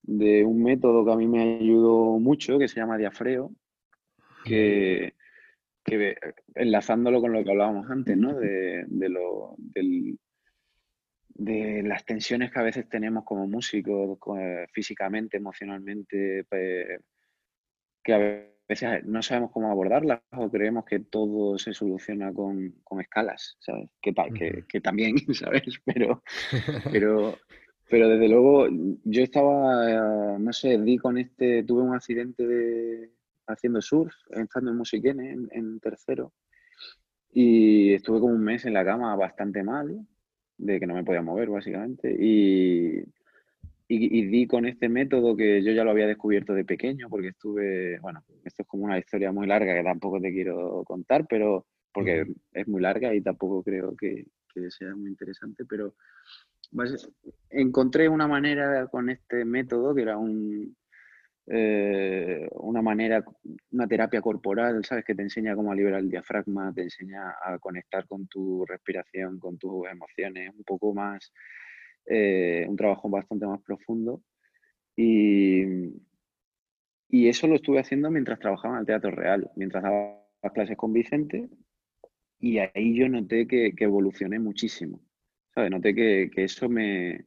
[0.01, 3.51] de un método que a mí me ayudó mucho, que se llama diafreo,
[4.45, 5.13] que,
[6.55, 8.33] enlazándolo con lo que hablábamos antes, ¿no?
[8.35, 9.55] De, lo,
[11.33, 14.17] de las tensiones que a veces tenemos como músicos,
[14.71, 16.45] físicamente, emocionalmente,
[18.03, 18.17] que a
[18.69, 23.89] veces veces no sabemos cómo abordarlas o creemos que todo se soluciona con, escalas, ¿sabes?
[24.01, 25.81] Que, que, que, también, ¿sabes?
[25.83, 26.21] Pero,
[26.91, 27.37] pero,
[27.89, 28.67] pero desde luego
[29.03, 33.09] yo estaba, no sé, di con este, tuve un accidente de,
[33.47, 36.33] haciendo surf, estando en Musiquene, en, en tercero,
[37.31, 40.05] y estuve como un mes en la cama bastante mal,
[40.57, 42.15] de que no me podía mover básicamente,
[43.91, 47.29] y y, di con este método que yo ya lo había descubierto de pequeño, porque
[47.29, 51.65] estuve, bueno, esto es como una historia muy larga que tampoco te quiero contar, pero
[51.91, 52.23] porque
[52.53, 55.95] es muy larga y tampoco creo que, que sea muy interesante, pero
[57.49, 60.77] encontré una manera con este método que era un,
[61.47, 63.25] eh, una manera,
[63.71, 65.03] una terapia corporal, ¿sabes?
[65.03, 69.57] Que te enseña cómo liberar el diafragma, te enseña a conectar con tu respiración, con
[69.57, 71.31] tus emociones, un poco más
[72.09, 74.21] eh, un trabajo bastante más profundo.
[74.95, 75.63] Y,
[77.09, 80.21] y eso lo estuve haciendo mientras trabajaba en el Teatro Real, mientras daba
[80.53, 81.47] clases con Vicente
[82.39, 85.01] y ahí yo noté que, que evolucioné muchísimo.
[85.53, 85.71] ¿sabes?
[85.71, 87.25] Noté que, que eso me,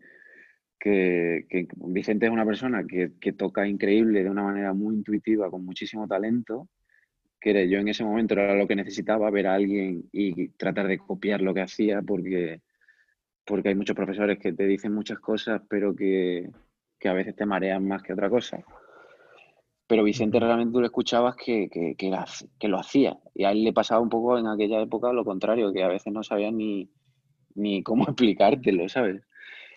[0.79, 5.65] que, Vicente es una persona que, que, toca increíble de una manera muy intuitiva, con
[5.65, 6.69] muchísimo talento,
[7.41, 10.99] que yo en ese momento era lo que necesitaba, ver a alguien y tratar de
[10.99, 12.61] copiar lo que hacía, porque,
[13.45, 16.51] porque hay muchos profesores que te dicen muchas cosas, pero que,
[16.99, 18.65] que a veces te marean más que otra cosa.
[19.87, 23.19] Pero Vicente realmente tú lo escuchabas que, que, que, lo hacía.
[23.35, 26.13] Y a él le pasaba un poco en aquella época lo contrario, que a veces
[26.13, 26.89] no sabía ni,
[27.55, 29.23] ni cómo explicártelo, ¿sabes?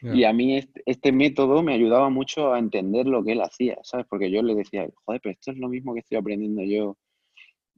[0.02, 4.06] Y a mí este, método me ayudaba mucho a entender lo que él hacía, ¿sabes?
[4.08, 6.98] Porque yo le decía, joder, pero esto es lo mismo que estoy aprendiendo yo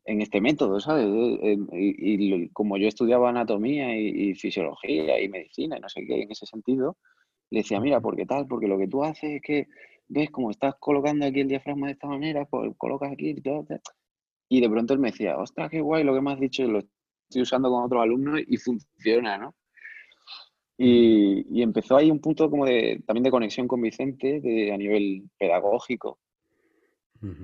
[0.08, 1.06] en este método, ¿sabes?
[1.06, 6.32] Eh, y, como yo estudiaba anatomía y, fisiología y medicina y no sé qué, en
[6.32, 6.98] ese sentido,
[7.52, 8.48] le decía, mira, ¿por qué tal?
[8.48, 9.68] Porque lo que tú haces es que,
[10.08, 13.44] ves, como estás colocando aquí el diafragma de esta manera, pues colocas aquí y.
[14.50, 16.80] Y de pronto él me decía, ostras, qué guay lo que me has dicho, lo
[16.80, 19.56] estoy usando con otros alumnos y funciona, ¿no?
[20.78, 25.30] Y, empezó ahí un punto como de, también de conexión con Vicente de, a nivel
[25.38, 26.20] pedagógico,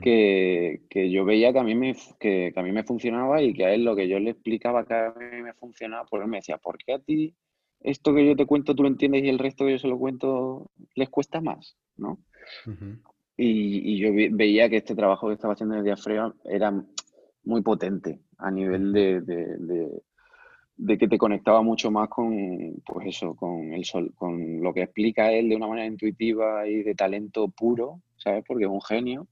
[0.01, 3.65] que, que, yo veía que a, mí me, que, a mí me funcionaba y que
[3.65, 6.38] a él lo que yo le explicaba que a mí me funcionaba, pues él me
[6.38, 7.36] decía, ¿por qué a ti
[7.80, 9.97] esto que yo te cuento tú lo entiendes y el resto que yo se lo
[9.97, 11.78] cuento les cuesta más?
[11.97, 12.19] ¿no?
[13.38, 16.74] y, y, yo veía que este trabajo que estaba haciendo en el diafragma era
[17.43, 19.21] muy potente a nivel de,
[20.78, 24.84] de que te conectaba mucho más con, pues eso, con el sol, con lo que
[24.84, 28.43] explica él de una manera intuitiva y de talento puro, ¿sabes?
[28.47, 29.28] Porque es un genio.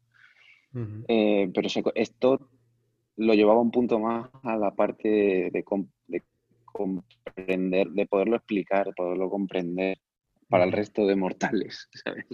[1.08, 2.50] Eh, pero esto
[3.18, 5.64] lo llevaba un punto más a la parte de,
[6.66, 10.00] comprender, de poderlo explicar, de poderlo comprender
[10.48, 12.26] para el resto de mortales, ¿sabes?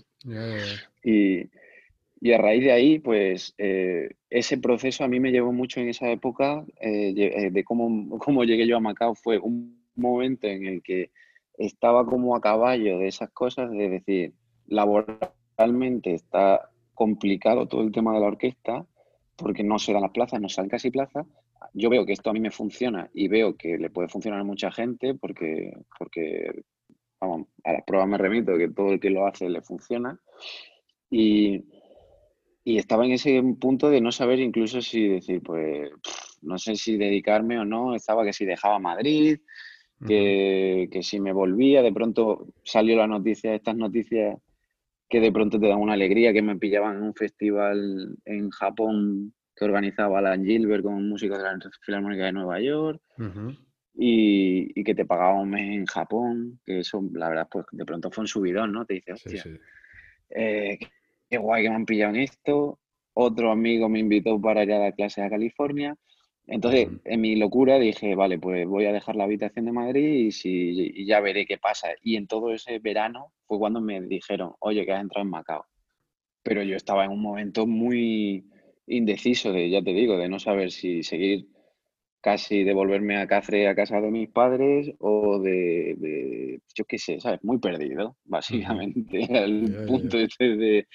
[1.03, 1.49] Y,
[2.19, 5.89] y a raíz de ahí, pues eh, ese proceso a mí me llevó mucho en
[5.89, 9.15] esa época eh, de cómo, cómo, llegué yo a Macao.
[9.15, 11.11] Fue un momento en el que
[11.57, 14.33] estaba como a caballo de esas cosas, de decir,
[14.67, 18.85] laboralmente está complicado todo el tema de la orquesta,
[19.35, 21.27] porque no se dan las plazas, no salen casi plazas.
[21.73, 24.43] Yo veo que esto a mí me funciona y veo que le puede funcionar a
[24.43, 26.63] mucha gente porque, porque
[27.21, 30.19] vamos, a las pruebas me remito que todo el que lo hace le funciona.
[31.11, 31.65] Y,
[32.63, 35.91] y estaba en ese punto de no saber incluso si decir, pues,
[36.41, 37.93] no sé si dedicarme o no.
[37.93, 39.37] Estaba que si dejaba Madrid,
[40.05, 44.37] que, que, si me volvía, de pronto salió la noticia, estas noticias
[45.09, 49.33] que de pronto te dan una alegría, que me pillaban en un festival en Japón
[49.55, 53.01] que organizaba Alan Gilbert con música de la Filarmónica de Nueva York.
[53.99, 57.83] y, y, que te pagaba un mes en Japón, que eso, la verdad, pues de
[57.83, 58.85] pronto fue un subidón, ¿no?
[58.85, 59.43] Te dice, hostia,
[60.29, 60.77] eh,
[61.27, 62.79] qué guay que me han pillado en esto.
[63.13, 65.95] Otro amigo me invitó para ir a dar clases a California.
[66.47, 70.31] Entonces, en mi locura dije, vale, pues voy a dejar la habitación de Madrid y,
[70.31, 71.89] si, ya veré qué pasa.
[72.01, 75.65] Y en todo ese verano fue cuando me dijeron, oye, que has entrado en Macao.
[76.43, 78.45] Pero yo estaba en un momento muy
[78.87, 81.47] indeciso de, ya te digo, de no saber si seguir
[82.21, 87.43] casi devolverme a Cáceres a casa de mis padres o de, yo qué sé, ¿sabes?
[87.43, 90.87] Muy perdido, básicamente, al punto este de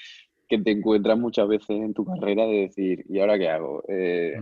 [0.48, 3.82] que te encuentras muchas veces en tu carrera de decir, ¿y ahora qué hago?
[3.88, 4.36] Eh,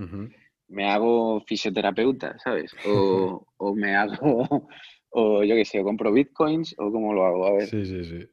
[0.71, 2.73] ¿Me hago fisioterapeuta, ¿sabes?
[2.85, 4.69] O, o me hago,
[5.11, 7.67] o yo qué sé, o compro bitcoins o cómo lo hago, a ver.
[7.67, 8.29] Sí, sí, sí.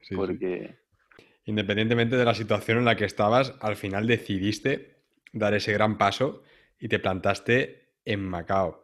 [0.00, 0.76] sí Porque...
[1.46, 5.00] Independientemente de la situación en la que estabas, al final decidiste
[5.32, 6.42] dar ese gran paso
[6.78, 8.82] y te plantaste en Macao.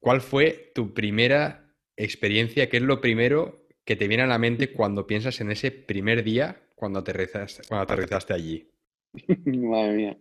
[0.00, 2.68] ¿Cuál fue tu primera experiencia?
[2.68, 6.24] ¿Qué es lo primero que te viene a la mente cuando piensas en ese primer
[6.24, 8.68] día cuando aterrizaste, cuando aterrizaste allí?
[9.46, 10.18] Madre mía.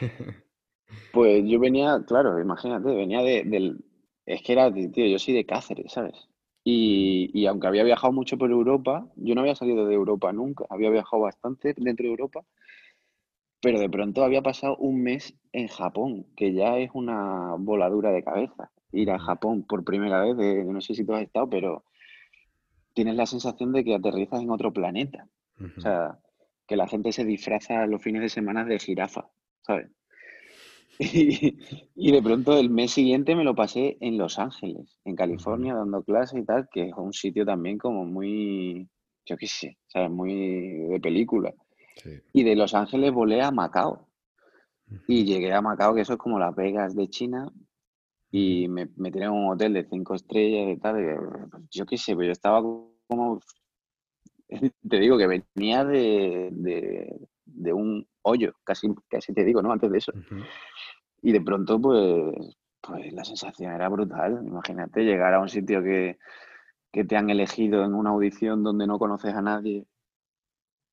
[1.12, 3.84] Pues yo venía, claro, imagínate, venía de, del...
[4.26, 6.28] Es que era, tío, yo soy de Cáceres, ¿sabes?
[6.64, 10.64] Y, y, aunque había viajado mucho por Europa, yo no había salido de Europa nunca,
[10.70, 12.42] había viajado bastante dentro de Europa,
[13.60, 18.22] pero de pronto había pasado un mes en Japón, que ya es una voladura de
[18.22, 18.70] cabeza.
[18.92, 21.84] Ir a Japón por primera vez, no sé si tú has estado, pero
[22.92, 25.28] tienes la sensación de que aterrizas en otro planeta.
[25.78, 26.18] O sea,
[26.66, 29.30] que la gente se disfraza los fines de semana de jirafa,
[29.62, 29.90] ¿sabes?
[31.96, 36.02] Y, de pronto el mes siguiente me lo pasé en Los Ángeles, en California, dando
[36.02, 38.88] clases y tal, que es un sitio también como muy,
[39.24, 40.10] yo qué sé, ¿sabes?
[40.10, 41.52] Muy de película.
[42.32, 44.08] Y de Los Ángeles volé a Macao.
[45.08, 47.50] Y llegué a Macao, que eso es como Las Vegas de China,
[48.36, 50.94] y me, me tiré en un hotel de cinco estrellas y tal.
[51.52, 53.40] Pues, yo qué sé, pero yo estaba como.
[54.90, 56.48] Te digo que venía de,
[57.44, 59.72] de, un hoyo, casi, casi te digo, ¿no?
[59.72, 60.12] Antes de eso.
[61.22, 62.56] Y de pronto, pues,
[62.86, 64.42] Pues la sensación era brutal.
[64.44, 66.18] Imagínate llegar a un sitio que,
[66.92, 69.86] que te han elegido en una audición donde no conoces a nadie,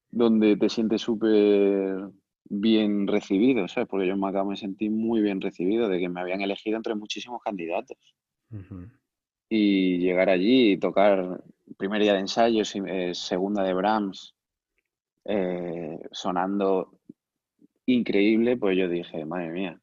[0.09, 2.09] donde te sientes súper
[2.45, 3.89] bien recibido, ¿sabes?
[3.89, 6.95] Porque yo en Macao me sentí muy bien recibido de que me habían elegido entre
[6.95, 7.97] muchísimos candidatos.
[9.49, 11.43] Y llegar allí y tocar
[11.77, 14.35] primer día de ensayo, eh, segunda de Brahms,
[15.25, 16.99] eh, sonando
[17.93, 19.81] increíble, pues yo dije, madre mía,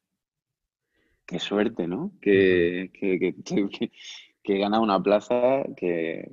[1.25, 2.11] qué suerte, ¿no?
[2.21, 3.35] Que, que,
[4.43, 6.31] he ganado una plaza que,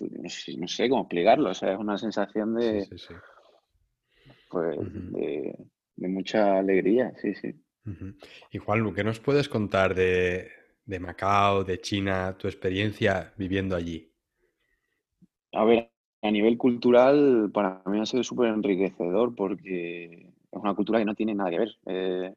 [0.00, 2.86] no, sé, cómo explicarlo, o sea, es una sensación de,
[4.50, 7.54] Pues, de, mucha alegría, sí, sí.
[8.50, 10.48] Y Juan, ¿qué nos puedes contar de,
[10.84, 14.12] de Macao, de China, tu experiencia viviendo allí?
[15.52, 15.90] A ver,
[16.22, 21.14] a nivel cultural, para mí ha sido súper enriquecedor porque es una cultura que no
[21.14, 21.76] tiene nada que ver.
[21.86, 22.34] Eh,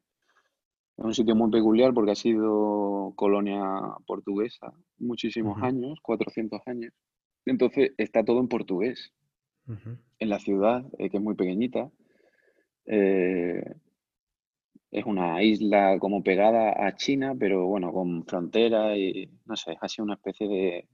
[0.96, 3.62] es un sitio muy peculiar porque ha sido colonia
[4.06, 6.92] portuguesa muchísimos años, 400 años.
[7.46, 9.12] Entonces está todo en portugués.
[10.18, 11.90] En la ciudad, eh, que es muy pequeñita,
[12.86, 13.62] eh,
[14.90, 19.88] es una isla como pegada a China, pero bueno, con frontera y no sé, ha
[19.88, 20.48] sido una especie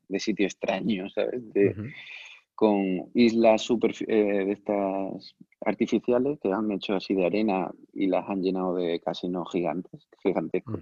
[0.09, 1.41] de, sitio extraño, ¿sabes?
[2.55, 8.29] Con islas super, eh, de estas artificiales que han hecho así de arena y las
[8.29, 10.81] han llenado de casinos gigantes, gigantescos.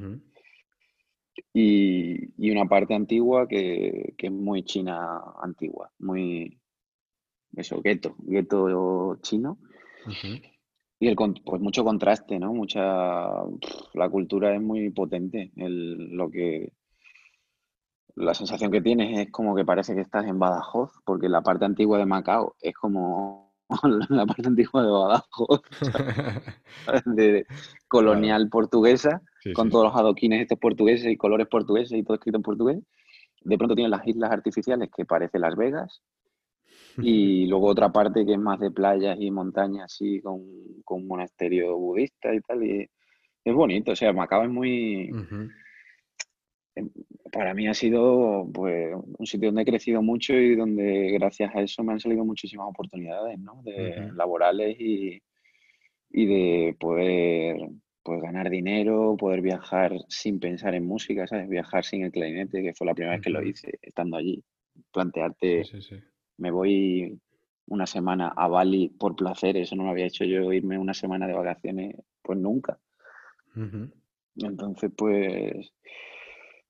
[1.54, 6.58] y, una parte antigua que, es muy China antigua, muy
[7.56, 9.58] eso, gueto, gueto chino.
[10.98, 12.54] Y el, pues mucho contraste, ¿no?
[12.54, 13.26] Mucha.
[13.94, 15.50] La cultura es muy potente.
[15.56, 16.72] lo que.
[18.14, 21.64] La sensación que tienes es como que parece que estás en Badajoz, porque la parte
[21.64, 23.54] antigua de Macao es como
[24.10, 25.62] la parte antigua de Badajoz,
[27.06, 27.46] de
[27.88, 29.22] colonial portuguesa,
[29.54, 32.78] con todos los adoquines estos portugueses y colores portugueses y todo escrito en portugués.
[33.40, 36.02] De pronto tienes las islas artificiales que parece Las Vegas,
[36.98, 40.42] y luego otra parte que es más de playas y montañas, así, con,
[40.84, 42.62] con un monasterio budista y tal.
[42.64, 42.88] Y
[43.44, 45.10] es bonito, o sea, Macao es muy...
[47.30, 51.62] para mí ha sido pues, un sitio donde he crecido mucho y donde gracias a
[51.62, 53.62] eso me han salido muchísimas oportunidades, ¿no?
[53.62, 55.22] De laborales y,
[56.10, 57.56] y de poder
[58.02, 61.48] pues, ganar dinero, poder viajar sin pensar en música, ¿sabes?
[61.48, 64.42] Viajar sin el clarinete, que fue la primera vez que lo hice, estando allí.
[64.92, 65.62] Plantearte
[66.38, 67.18] me voy
[67.66, 71.26] una semana a Bali por placer, eso no lo había hecho yo, irme una semana
[71.26, 72.78] de vacaciones, pues nunca.
[74.36, 75.72] Entonces, pues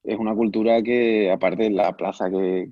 [0.05, 2.71] es una cultura que, aparte de la plaza que,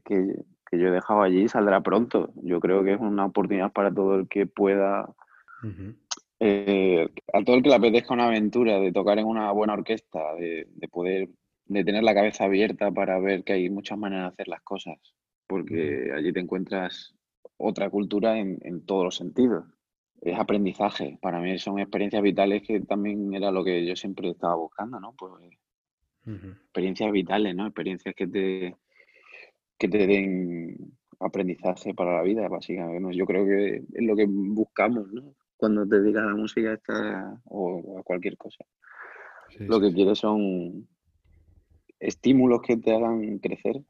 [0.72, 2.32] yo he dejado allí, saldrá pronto.
[2.42, 5.12] Yo creo que es una oportunidad para todo el que pueda,
[6.38, 10.34] eh, a todo el que le apetezca una aventura, de tocar en una buena orquesta,
[10.36, 11.28] de, de poder,
[11.66, 14.98] de tener la cabeza abierta para ver que hay muchas maneras de hacer las cosas
[15.50, 17.12] porque allí te encuentras
[17.56, 19.64] otra cultura en, todos los sentidos.
[20.20, 21.18] Es aprendizaje.
[21.20, 25.12] Para mí son experiencias vitales que también era lo que yo siempre estaba buscando, ¿no?
[25.18, 25.32] Pues,
[26.26, 27.66] experiencias vitales, ¿no?
[27.66, 28.76] Experiencias que te,
[29.78, 33.16] que te den aprendizaje para la vida, básicamente.
[33.16, 35.34] Yo creo que es lo que buscamos, ¿no?
[35.56, 36.80] Cuando te dedicas a la música
[37.44, 38.64] o, a cualquier cosa.
[39.58, 40.88] lo que quieres son
[41.98, 43.82] estímulos que te hagan crecer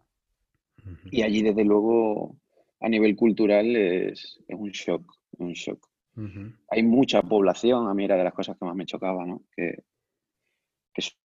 [1.11, 2.37] y allí, desde luego,
[2.81, 5.03] a nivel cultural es, un shock,
[5.39, 5.89] un shock.
[6.69, 9.43] Hay mucha población, a mí era de las cosas que más me chocaba, ¿no?
[9.57, 9.85] Que,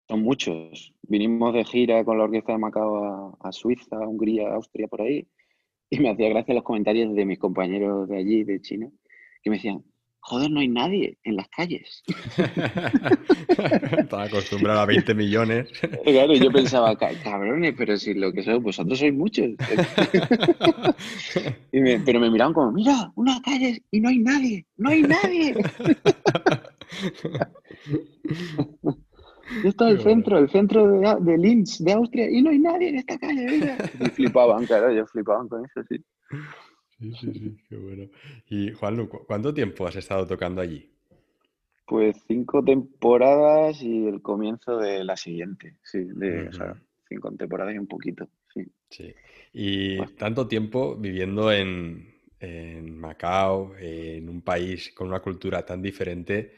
[0.08, 0.94] son muchos.
[1.04, 5.28] Vinimos de gira con la orquesta de Macao a, Suiza, Hungría, Austria, por ahí,
[5.90, 8.90] y me hacía gracia los comentarios de mis compañeros de allí, de China,
[9.42, 9.84] que me decían,
[10.24, 12.04] joder, no hay nadie en las calles.
[13.98, 15.70] Estaba acostumbrado a 20 millones.
[16.04, 19.52] Claro, yo pensaba, cabrones, pero si lo que sois, vosotros sois muchos.
[21.72, 25.56] pero me miraban como, mira, una calle y no hay nadie, no hay nadie.
[29.62, 32.90] Yo estaba el centro, el centro de, de Linz, de Austria, y no hay nadie
[32.90, 33.78] en esta calle, mira.
[34.00, 36.04] Y flipaban, claro, ellos flipaban con eso, sí.
[37.00, 38.10] Sí, sí, sí, qué bueno.
[38.50, 40.90] Y Juanlu, ¿cuánto tiempo has estado tocando allí?
[41.86, 47.76] Pues cinco temporadas y el comienzo de la siguiente, sí, de, o sea, cinco temporadas
[47.76, 48.66] y un poquito, sí.
[48.90, 49.14] Sí.
[49.52, 52.14] Y tanto tiempo viviendo en,
[52.98, 56.54] Macao, en un país con una cultura tan diferente,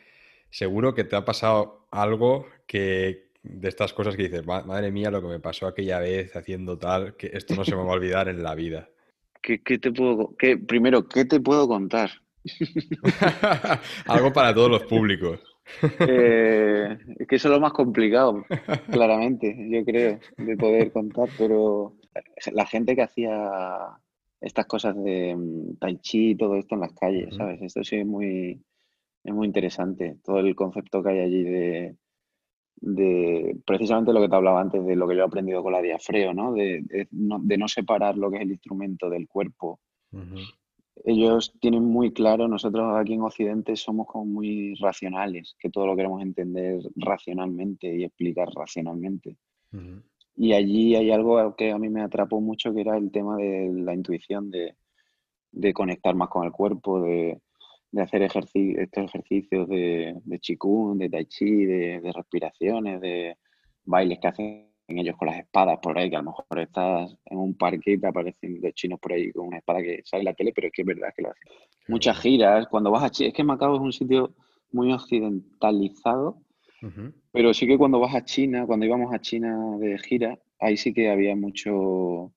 [0.56, 5.22] seguro que te ha pasado algo que de estas cosas que dices, madre mía, lo
[5.22, 8.30] que me pasó aquella vez haciendo tal, que esto no se me va a olvidar
[8.30, 8.88] en la vida.
[9.42, 12.10] ¿Qué, te puedo, qué, primero, ¿qué te puedo contar?
[14.06, 15.40] Algo para todos los públicos.
[16.08, 18.46] Eh, es que eso es lo más complicado,
[18.92, 21.96] claramente, yo creo, de poder contar, pero
[22.54, 23.50] la gente que hacía
[24.40, 27.60] estas cosas de mm, tai chi y todo esto en las calles, ¿sabes?
[27.64, 28.62] Esto sí es muy,
[29.26, 31.96] es muy interesante, todo el concepto que hay allí de,
[32.76, 35.82] de precisamente lo que te hablaba antes, de lo que yo he aprendido con la
[35.82, 36.54] diafreo, ¿no?
[36.54, 39.80] De, no, separar lo que es el instrumento del cuerpo.
[41.04, 45.96] Ellos tienen muy claro, nosotros aquí en Occidente somos como muy racionales, que todo lo
[45.96, 49.38] queremos entender racionalmente y explicar racionalmente.
[50.38, 53.72] Y allí hay algo que a mí me atrapó mucho, que era el tema de
[53.74, 54.76] la intuición, de,
[55.52, 57.42] de conectar más con el cuerpo, de,
[57.96, 63.38] de hacer ejercicio, estos ejercicios de, de chikung, de tai chi, de, respiraciones, de
[63.86, 67.38] bailes que hacen ellos con las espadas por ahí, que a lo mejor estás en
[67.38, 70.26] un parque y te aparecen los chinos por ahí con una espada que sale en
[70.26, 71.50] la tele, pero es que es verdad que lo hacen.
[71.88, 74.36] Muchas giras, cuando vas a China, es que Macao es un sitio
[74.74, 76.42] muy occidentalizado,
[77.32, 80.94] pero sí que cuando vas a China, cuando íbamos a China de gira, ahí sí
[80.94, 82.34] que había mucho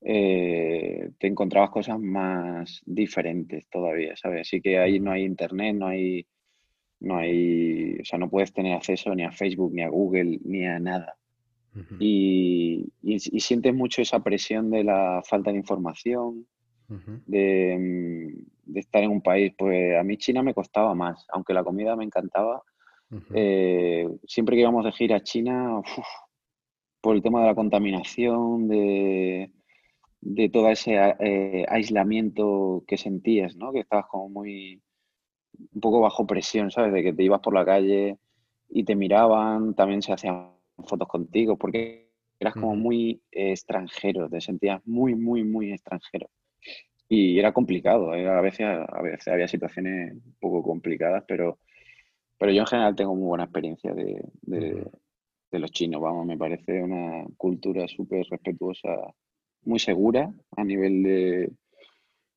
[0.00, 4.42] eh, te encontrabas cosas más diferentes todavía, ¿sabes?
[4.42, 6.26] Así que ahí no hay internet, no hay,
[7.00, 10.66] no hay, o sea, no puedes tener acceso ni a Facebook, ni a Google, ni
[10.66, 11.16] a nada.
[12.00, 16.46] y, y, sientes mucho esa presión de la falta de información,
[17.26, 19.52] de, mm, de, estar en un país.
[19.56, 22.62] Pues a mí China me costaba más, aunque la comida me encantaba.
[23.32, 25.80] Eh, siempre que íbamos de gira a China,
[27.00, 29.50] por el tema de la contaminación, de,
[30.20, 33.72] de todo ese eh, aislamiento que sentías, ¿no?
[33.72, 34.82] Que estabas como muy,
[35.74, 36.92] un poco bajo presión, ¿sabes?
[36.92, 38.18] De que te ibas por la calle
[38.68, 40.52] y te miraban, también se hacían
[40.86, 42.10] fotos contigo, porque
[42.40, 46.30] eras como muy extranjero, te sentías muy, muy, muy extranjero.
[47.08, 48.28] Y era complicado, ¿eh?
[48.28, 51.58] a, veces, a veces había situaciones un poco complicadas, pero,
[52.38, 56.82] pero yo en general tengo muy buena experiencia de, de los chinos, vamos, me parece
[56.82, 58.90] una cultura súper respetuosa
[59.64, 61.50] muy segura a nivel de,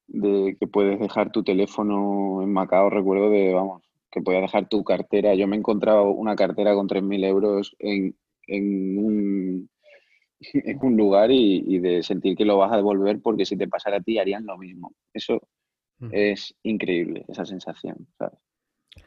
[0.08, 2.90] de que puedes dejar tu teléfono en Macao.
[2.90, 5.34] Recuerdo de, vamos, que podías dejar tu cartera.
[5.36, 8.16] Yo me he encontrado una cartera con 3.000 euros en,
[8.48, 9.70] en, un,
[10.54, 13.98] en un lugar y, de sentir que lo vas a devolver porque si te pasara
[13.98, 14.94] a ti harían lo mismo.
[15.14, 15.42] Eso
[16.12, 18.40] es increíble, esa sensación, ¿sabes?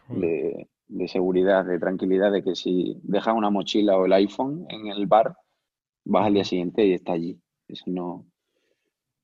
[0.08, 4.86] De, de, seguridad, de tranquilidad, de que si dejas una mochila o el iPhone en
[4.86, 5.36] el bar,
[6.04, 7.36] vas al día siguiente y está allí.
[7.68, 8.26] Eso no.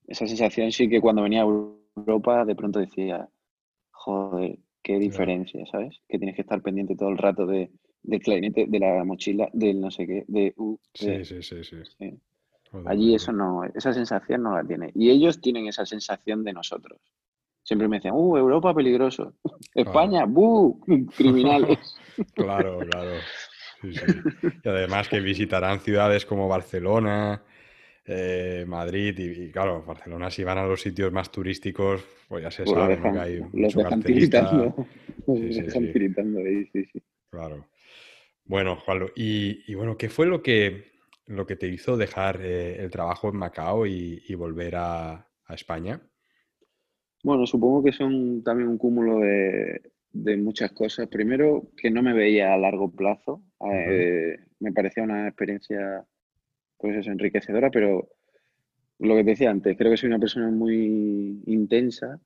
[0.07, 1.45] Esa sensación sí que cuando venía a
[1.95, 3.29] Europa de pronto decía,
[3.91, 6.01] joder, qué diferencia, ¿sabes?
[6.07, 7.71] Que tienes que estar pendiente todo el rato de,
[8.03, 12.19] del clarinete, de la mochila, del no sé qué, de uh, sí, sí, sí, sí,
[12.85, 14.91] Allí eso no, esa sensación no la tiene.
[14.95, 16.99] Y ellos tienen esa sensación de nosotros.
[17.63, 19.33] Siempre me decían, uh, Europa peligroso.
[19.75, 20.79] España, buh,
[21.17, 21.95] criminales.
[22.33, 23.11] claro, claro.
[23.83, 27.43] Y además que visitarán ciudades como Barcelona,
[28.05, 32.63] eh, Madrid y, claro, Barcelona si van a los sitios más turísticos, pues ya se
[32.63, 34.87] pues sabe que hay mucho dejan tiritando.
[35.23, 37.01] Sí, sí, tiritando ahí, sí, sí.
[37.29, 37.67] Claro.
[38.43, 40.85] Bueno, Juan, y, bueno, ¿qué fue lo que,
[41.27, 46.01] lo que te hizo dejar eh, el trabajo en Macao y, volver a, España?
[47.23, 51.07] Bueno, supongo que son también un cúmulo de, muchas cosas.
[51.07, 53.43] Primero, que no me veía a largo plazo.
[53.71, 56.05] Eh, me parecía una experiencia
[56.81, 58.09] pues es enriquecedora, pero
[58.99, 62.19] lo que te decía antes, creo que soy una persona muy intensa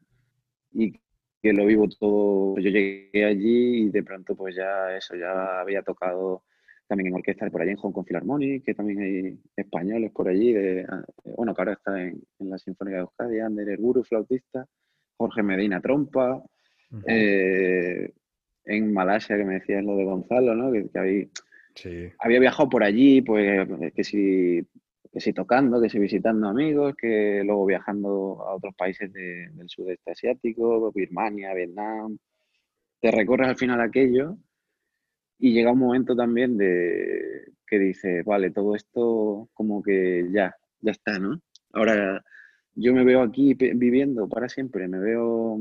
[0.72, 0.94] y
[1.42, 2.58] que lo vivo todo.
[2.58, 6.44] Yo llegué allí y de pronto pues ya eso, ya había tocado
[6.88, 10.54] también en orquesta por allí en Hong Kong Philharmonic, que también hay españoles por allí,
[10.54, 10.86] de,
[11.36, 14.68] bueno, que ahora está en, la Sinfónica de Euskadi, Ander Guru, flautista,
[15.18, 16.44] Jorge Medina, trompa,
[17.08, 18.12] eh,
[18.66, 20.72] en Malasia, que me decías lo de Gonzalo, ¿no?
[20.72, 21.30] Que, que
[22.20, 24.62] había, viajado por allí, pues que si,
[25.12, 30.12] que si tocando, que si visitando amigos, que luego viajando a otros países del sudeste
[30.12, 32.18] asiático, Birmania, Vietnam.
[33.02, 34.38] Te recorres al final aquello
[35.38, 40.92] y llega un momento también de que dices, vale, todo esto como que ya, ya
[40.92, 41.42] está, ¿no?
[41.74, 42.24] Ahora
[42.74, 45.60] yo me veo aquí viviendo para siempre, me veo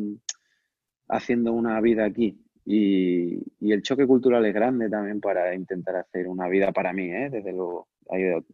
[1.08, 6.48] haciendo una vida aquí y, el choque cultural es grande también para intentar hacer una
[6.48, 7.28] vida para mí, ¿eh?
[7.30, 7.88] Desde luego,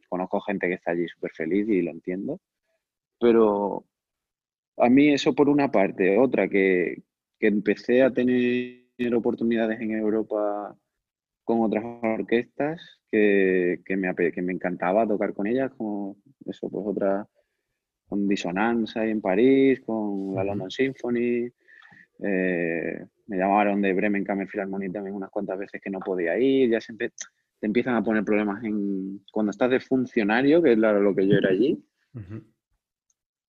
[0.08, 2.40] conozco gente que está allí súper feliz y lo entiendo.
[3.20, 3.84] Pero
[4.78, 6.18] a mí eso por una parte.
[6.18, 7.02] Otra, que,
[7.40, 10.76] empecé a tener oportunidades en Europa
[11.44, 17.26] con otras orquestas que, me, que me encantaba tocar con ellas, como eso, pues otra,
[18.08, 21.50] con Disonance ahí en París, con la London Symphony,
[22.22, 26.70] Eh, me llamaron de Bremen Camel Philharmonic también unas cuantas veces que no podía ir,
[26.70, 27.12] ya siempre
[27.58, 31.36] te empiezan a poner problemas en cuando estás de funcionario, que es lo que yo
[31.36, 31.82] era allí,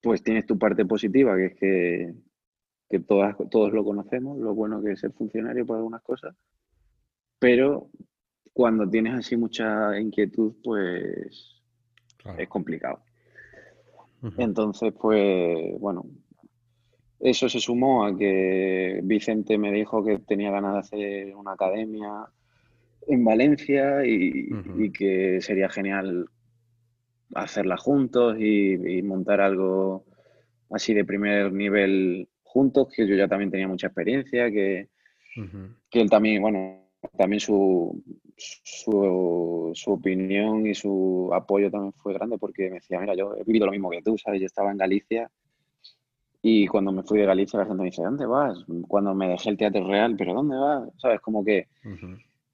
[0.01, 2.13] pues tienes tu parte positiva, que es que,
[2.89, 6.35] que todas, todos lo conocemos, lo bueno que es ser funcionario por algunas cosas,
[7.39, 7.89] pero
[8.53, 11.61] cuando tienes así mucha inquietud, pues
[12.37, 13.01] es complicado.
[14.37, 16.05] Entonces, pues bueno,
[17.21, 22.25] eso se sumó a que Vicente me dijo que tenía ganas de hacer una academia
[23.07, 26.27] en Valencia y, que sería genial
[27.35, 30.03] hacerla juntos y, montar algo
[30.71, 34.89] así de primer nivel juntos, que yo ya también tenía mucha experiencia, que,
[35.89, 38.03] que él también, bueno, también su,
[38.35, 43.43] su, su, opinión y su apoyo también fue grande porque me decía, mira, yo he
[43.43, 44.39] vivido lo mismo que tú, ¿sabes?
[44.39, 45.29] Yo estaba en Galicia
[46.41, 48.65] y cuando me fui de Galicia la gente me dice, ¿dónde vas?
[48.87, 50.89] Cuando me dejé el Teatro Real, ¿pero dónde vas?
[50.97, 51.21] ¿Sabes?
[51.21, 51.67] Como que,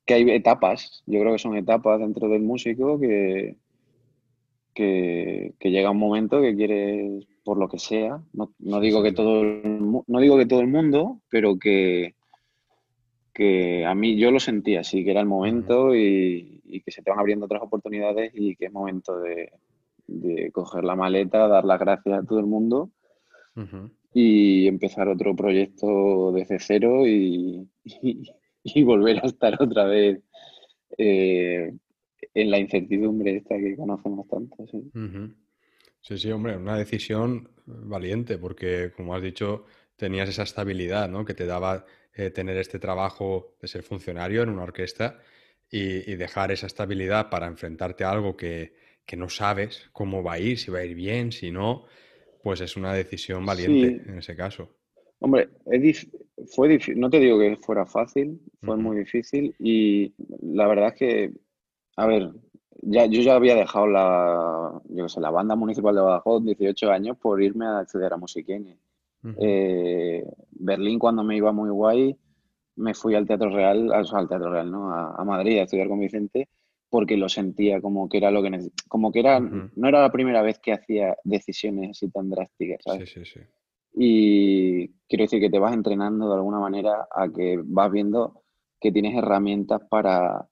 [0.06, 3.56] que hay etapas, yo creo que son etapas dentro del músico que,
[4.74, 9.44] que, llega un momento que quieres, por lo que sea, no, no digo, que todo
[9.44, 12.16] no digo que todo el mundo, pero que
[13.38, 17.12] que a mí yo lo sentía así, que era el momento y, que se te
[17.12, 19.52] van abriendo otras oportunidades y que es momento de,
[20.52, 22.90] coger la maleta, dar las gracias a todo el mundo
[24.14, 27.68] y empezar otro proyecto desde cero y,
[28.84, 30.22] volver a estar otra vez
[30.98, 31.74] eh,
[32.34, 34.66] en la incertidumbre esta que conocemos tanto.
[34.68, 34.92] Sí.
[36.02, 41.26] sí, sí, hombre, una decisión valiente porque, como has dicho, tenías esa estabilidad ¿no?
[41.26, 45.20] que te daba eh, tener este trabajo de ser funcionario en una orquesta
[45.70, 48.74] y, dejar esa estabilidad para enfrentarte a algo que,
[49.16, 51.86] no sabes cómo va a ir, si va a ir bien, si no,
[52.48, 54.70] pues es una decisión valiente en ese caso.
[55.20, 55.50] Hombre,
[56.56, 60.94] fue difícil, no te digo que fuera fácil, fue muy difícil y la verdad es
[60.94, 61.34] que,
[61.98, 62.32] a ver,
[62.84, 67.18] ya, yo ya había dejado la, yo sé, la banda municipal de Badajoz 18 años
[67.18, 68.80] por irme a estudiar a Musiquene.
[69.42, 72.16] Eh, Berlín, cuando me iba muy guay,
[72.78, 74.90] me fui al Teatro Real, al, Teatro Real, ¿no?
[74.94, 76.48] A, Madrid a estudiar con Vicente,
[76.90, 80.42] porque lo sentía como que era lo que como que era, no era la primera
[80.42, 83.10] vez que hacía decisiones así tan drásticas, ¿sabes?
[83.10, 83.40] Sí, sí, sí.
[84.00, 88.44] Y quiero decir que te vas entrenando de alguna manera a que vas viendo
[88.80, 90.48] que tienes herramientas para,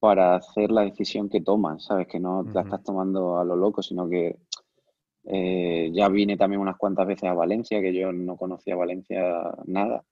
[0.00, 2.08] para hacer la decisión que tomas, ¿sabes?
[2.08, 4.38] Que no la estás tomando a lo loco, sino que
[5.24, 10.02] eh, ya vine también unas cuantas veces a Valencia, que yo no conocía Valencia nada.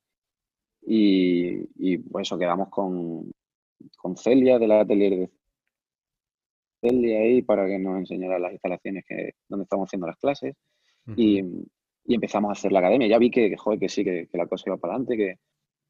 [0.82, 3.32] Y, y pues eso, quedamos con,
[3.96, 5.30] con Celia del atelier de
[6.80, 10.54] Celia ahí para que nos enseñara las instalaciones que, donde estamos haciendo las clases.
[11.16, 11.40] y,
[12.04, 13.08] y, empezamos a hacer la academia.
[13.08, 15.16] Ya vi que, joder, que sí, que, que la cosa iba para adelante.
[15.16, 15.36] Que,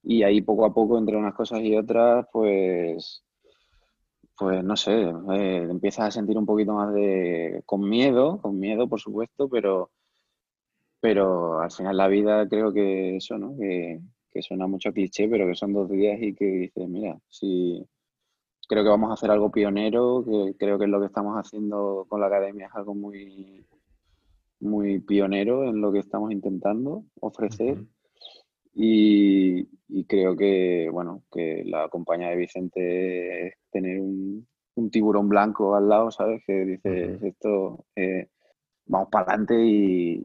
[0.02, 3.22] y ahí poco a poco, entre unas cosas y otras, pues
[4.40, 4.92] pues no sé,
[5.34, 9.90] eh, empiezas a sentir un poquito más de con miedo, con miedo por supuesto, pero,
[10.98, 13.54] pero al final la vida creo que eso, ¿no?
[13.58, 14.00] Que,
[14.40, 17.84] suena mucho cliché, pero que son dos días y que dices, mira, si
[18.70, 22.06] creo que vamos a hacer algo pionero, que creo que es lo que estamos haciendo
[22.08, 23.66] con la academia es algo muy,
[24.60, 27.78] muy pionero en lo que estamos intentando ofrecer.
[28.72, 29.66] Y,
[30.06, 34.46] creo que, bueno, que la compañía de Vicente es tener un,
[34.92, 36.40] tiburón blanco al lado, ¿sabes?
[36.46, 38.28] Que dice, esto, eh,
[38.86, 40.24] vamos para adelante y,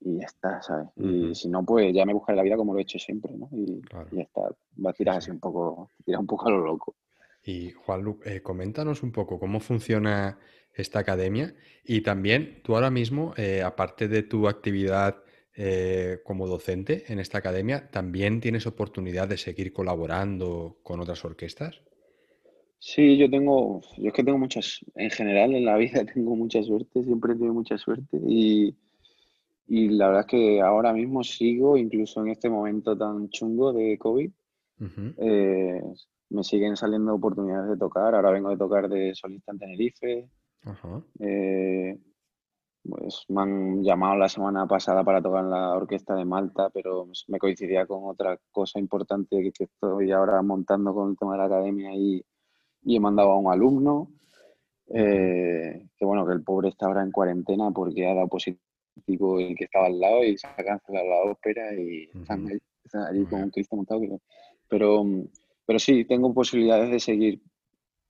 [0.00, 0.88] ya está, ¿sabes?
[0.96, 3.50] Y si no, pues ya me buscaré la vida como lo he hecho siempre, ¿no?
[3.52, 4.40] Y, ya está,
[4.84, 6.96] va a tirar así un poco, tirar un poco a lo loco.
[7.44, 10.38] Y Juan, eh, coméntanos un poco cómo funciona
[10.74, 15.22] esta academia y también tú ahora mismo, eh, aparte de tu actividad
[15.56, 21.82] eh, como docente en esta academia, ¿también tienes oportunidad de seguir colaborando con otras orquestas?
[22.78, 26.62] Sí, yo tengo, yo es que tengo muchas, en general en la vida tengo mucha
[26.62, 28.74] suerte, siempre he tenido mucha suerte y,
[29.68, 34.30] la verdad es que ahora mismo sigo, incluso en este momento tan chungo de COVID,
[35.18, 35.82] eh,
[36.30, 40.28] me siguen saliendo oportunidades de tocar, ahora vengo de tocar de solista en Tenerife,
[41.18, 41.98] eh,
[42.82, 47.06] pues me han llamado la semana pasada para tocar en la orquesta de Malta, pero
[47.28, 51.44] me coincidía con otra cosa importante que estoy ahora montando con el tema de la
[51.44, 52.24] academia y,
[52.82, 54.10] y he mandado a un alumno.
[54.92, 59.54] Eh, que bueno, que el pobre está ahora en cuarentena porque ha dado positivo el
[59.54, 62.48] que estaba al lado y se ha cancelado la ópera y están
[63.08, 64.00] allí, con un Cristo montado.
[64.68, 65.04] Pero,
[65.70, 67.40] pero sí, tengo posibilidades de seguir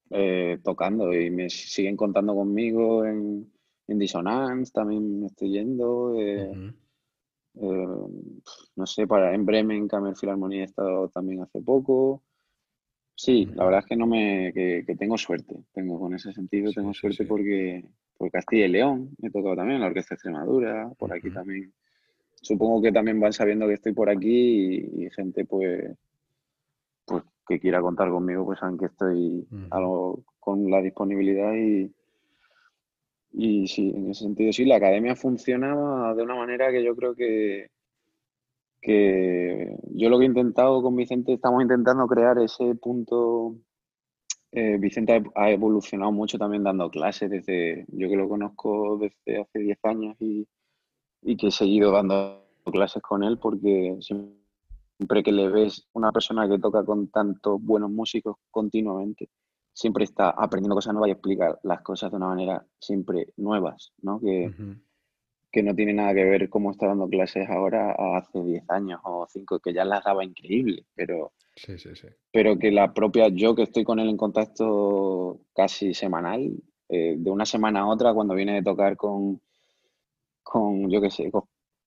[0.09, 3.51] eh, tocando y me siguen contando conmigo en
[3.91, 6.15] en Dissonance también me estoy yendo.
[6.19, 6.73] Eh,
[7.57, 7.87] Eh,
[8.77, 12.23] no sé, para en Bremen, Camel Philharmonia he estado también hace poco.
[13.15, 16.95] Sí, la verdad es que no me que, tengo suerte, tengo con ese sentido tengo
[16.95, 17.85] suerte porque
[18.17, 21.73] por Castilla y León me he tocado también la Orquesta Extremadura, por aquí también.
[22.41, 26.10] Supongo que también van sabiendo que estoy por aquí y, gente pues pues
[27.51, 29.45] que quiera contar conmigo, pues saben que estoy
[30.39, 31.93] con la disponibilidad y,
[33.33, 37.17] y sí, en ese sentido sí, la academia funciona de una manera que yo creo
[37.17, 37.67] que,
[38.81, 43.57] que yo lo que he intentado con Vicente, estamos intentando crear ese punto.
[44.53, 49.59] Eh, Vicente ha evolucionado mucho también dando clases desde, yo que lo conozco desde hace
[49.59, 50.47] 10 años y,
[51.23, 54.40] y que he seguido dando clases con él porque siempre
[55.09, 59.29] que le ves una persona que toca con tantos buenos músicos continuamente,
[59.73, 64.21] siempre está aprendiendo cosas nuevas y explica las cosas de una manera siempre nuevas, ¿no?
[64.21, 64.53] Que,
[65.51, 69.27] que no tiene nada que ver cómo está dando clases ahora hace 10 años o
[69.29, 71.33] 5, que ya las daba increíble, pero,
[72.31, 76.53] pero que la propia yo que estoy con él en contacto casi semanal,
[76.89, 79.41] eh, de una semana a otra, cuando viene de tocar con,
[80.43, 81.31] con yo qué sé,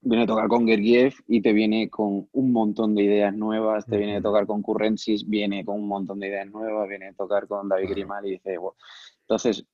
[0.03, 3.97] viene a tocar con Gergiev y te viene con un montón de ideas nuevas, te
[3.97, 7.47] viene a tocar con Currencis, viene con un montón de ideas nuevas, viene a tocar
[7.47, 8.57] con David Grimal y dice,
[9.21, 9.65] entonces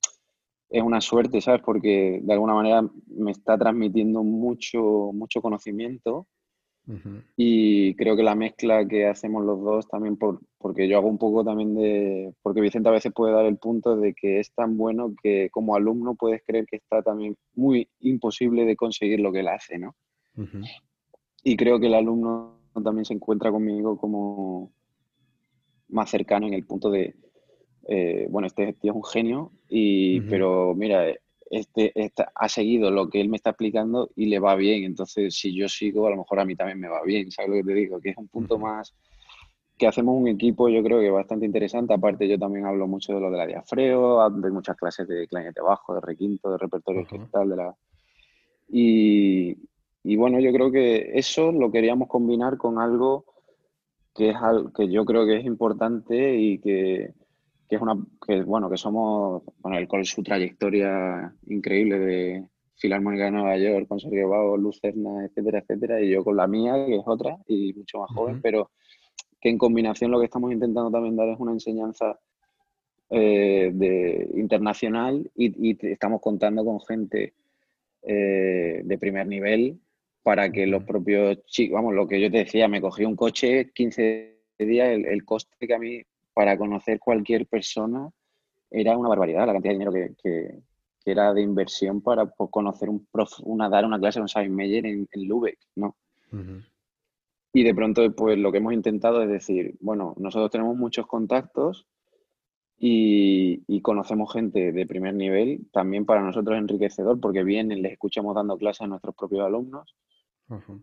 [0.69, 1.61] es una suerte, ¿sabes?
[1.63, 6.27] Porque de alguna manera me está transmitiendo mucho, mucho conocimiento
[7.35, 11.19] y creo que la mezcla que hacemos los dos también, por, porque yo hago un
[11.19, 14.75] poco también de, porque Vicente a veces puede dar el punto de que es tan
[14.75, 19.41] bueno que como alumno puedes creer que está también muy imposible de conseguir lo que
[19.41, 19.95] él hace, ¿no?
[21.43, 24.71] Y creo que el alumno también se encuentra conmigo como
[25.89, 27.15] más cercano en el punto de,
[27.87, 31.05] eh, bueno, este tío es un genio, y, pero mira,
[31.49, 31.91] este,
[32.35, 34.83] ha seguido lo que él me está explicando y le va bien.
[34.83, 37.31] Entonces, si yo sigo, a lo mejor a mí también me va bien.
[37.31, 37.99] ¿Sabes lo que te digo?
[37.99, 38.93] Que es un punto más
[39.79, 41.93] que hacemos un equipo, yo creo que bastante interesante.
[41.93, 45.61] Aparte, yo también hablo mucho de lo de la diafreo, de muchas clases de clarinete
[45.61, 47.75] bajo, de requinto, de repertorio uh de la.
[48.67, 49.55] Y,
[50.03, 53.25] y, bueno, yo creo que eso lo queríamos combinar con algo
[54.15, 57.13] que es algo que yo creo que es importante y que,
[57.69, 62.45] que es una, que bueno, que somos, bueno, él con su trayectoria increíble de
[62.75, 66.85] Filarmónica de Nueva York, con Sergio Bago, Lucerna, etcétera, etcétera, y yo con la mía,
[66.85, 68.71] que es otra y mucho más joven, pero
[69.39, 72.19] que en combinación lo que estamos intentando también dar es una enseñanza
[73.09, 77.33] eh, de, internacional y, estamos contando con gente
[78.03, 79.79] eh, de primer nivel
[80.29, 83.71] para que los propios chicos, vamos, lo que yo te decía, me cogí un coche
[83.73, 86.03] 15 días, el, el coste que a mí
[86.35, 88.07] para conocer cualquier persona
[88.69, 90.59] era una barbaridad la cantidad de dinero que,
[91.03, 93.07] era de inversión para conocer un
[93.41, 95.95] una, dar una clase con Sabine Meyer en, en Lübeck, ¿no?
[97.51, 101.87] Y de pronto, pues lo que hemos intentado es decir, bueno, nosotros tenemos muchos contactos
[102.77, 108.35] y, conocemos gente de primer nivel, también para nosotros es enriquecedor porque vienen, les escuchamos
[108.35, 109.95] dando clases a nuestros propios alumnos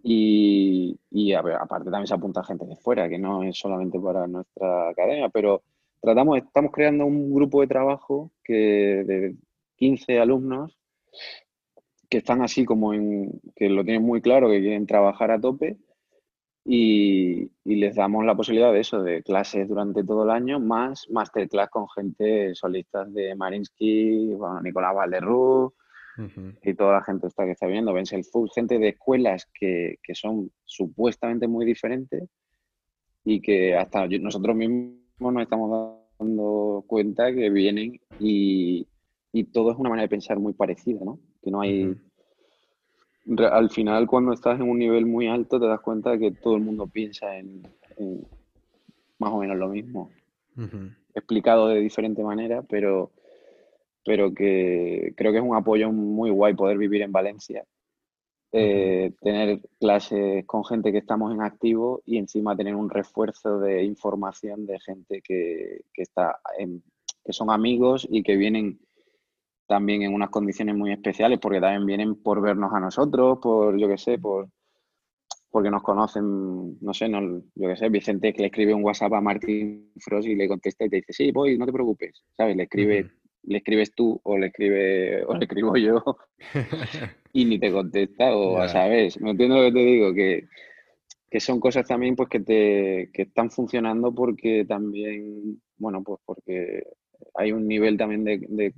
[0.03, 4.91] y, y aparte también se apunta gente de fuera, que no es solamente para nuestra
[4.91, 5.63] academia, pero
[6.01, 8.55] tratamos, estamos creando un grupo de trabajo que
[9.07, 9.37] de
[9.77, 10.79] 15 alumnos
[12.09, 15.77] que están así como en, que lo tienen muy claro, que quieren trabajar a tope
[16.65, 21.71] y, les damos la posibilidad de eso, de clases durante todo el año, más masterclass
[21.71, 24.95] con gente solistas de Marinsky, bueno, Nicolás
[26.17, 29.99] Valerú, y toda la gente está que está viendo, el Full, gente de escuelas que,
[30.15, 32.29] son supuestamente muy diferentes
[33.25, 38.87] y que hasta nosotros mismos nos estamos dando cuenta que vienen y,
[39.53, 41.19] todo es una manera de pensar muy parecida, ¿no?
[41.43, 41.95] Que no hay...
[43.39, 46.57] Al final, cuando estás en un nivel muy alto, te das cuenta de que todo
[46.57, 47.63] el mundo piensa en,
[49.19, 50.11] más o menos lo mismo.
[51.15, 53.11] Explicado de diferente manera, pero
[54.07, 57.65] pero que creo que es un apoyo muy guay poder vivir en Valencia,
[58.53, 63.83] eh, tener clases con gente que estamos en activo y encima tener un refuerzo de
[63.83, 66.39] información de gente que, está
[67.25, 68.79] que son amigos y que vienen
[69.67, 73.89] también en unas condiciones muy especiales porque también vienen por vernos a nosotros, por yo
[73.89, 74.49] qué sé, por
[75.51, 79.15] porque nos conocen, no sé, no, yo qué sé, Vicente que le escribe un WhatsApp
[79.15, 82.55] a Martín Frost y le contesta y te dice, sí, voy, no te preocupes, ¿sabes?
[82.57, 83.11] Le escribe
[83.47, 86.03] le escribes tú o le escribe o le escribo yo
[87.33, 90.15] y ni te contesta o a sabes, ¿me entiendes lo que te digo?
[90.15, 90.49] Que,
[91.39, 96.83] son cosas también pues que te que están funcionando porque también, bueno, pues porque
[97.35, 98.73] hay un nivel también de,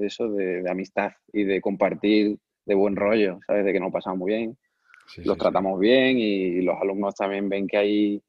[0.00, 3.64] eso, de, amistad y de compartir de buen rollo, ¿sabes?
[3.64, 4.58] De que nos pasamos muy bien.
[5.24, 8.22] los tratamos bien y los alumnos también ven que hay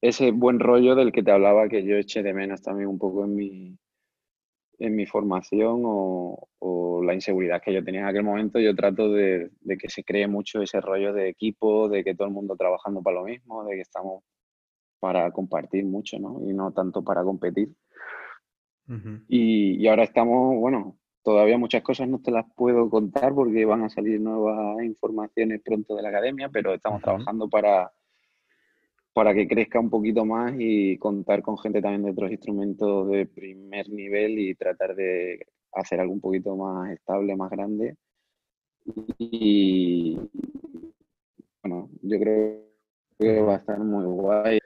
[0.00, 3.24] ese buen rollo del que te hablaba que yo eché de menos también un poco
[3.24, 3.76] en mi,
[4.78, 6.48] en mi formación o,
[7.04, 10.62] la inseguridad que yo tenía en aquel momento, yo trato de, que se cree mucho
[10.62, 13.82] ese rollo de equipo, de que todo el mundo trabajando para lo mismo, de que
[13.82, 14.24] estamos
[15.00, 16.40] para compartir mucho, ¿no?
[16.48, 17.74] Y no tanto para competir.
[19.28, 23.90] y, ahora estamos, bueno, todavía muchas cosas no te las puedo contar porque van a
[23.90, 27.92] salir nuevas informaciones pronto de la academia, pero estamos trabajando para
[29.14, 33.26] para que crezca un poquito más y contar con gente también de otros instrumentos de
[33.26, 37.94] primer nivel y tratar de hacer algo un poquito más estable, más grande.
[39.16, 40.18] Y
[41.62, 42.64] bueno, yo creo
[43.18, 44.58] que va a estar muy guay.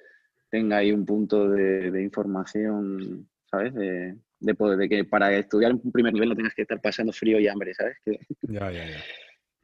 [0.50, 3.74] Tenga ahí un punto de, información, ¿sabes?
[3.74, 6.80] De, de, poder, de que para estudiar en un primer nivel no tengas que estar
[6.80, 7.98] pasando frío y hambre, ¿sabes?
[8.02, 8.18] Que,
[8.48, 8.96] ya, ya, ya.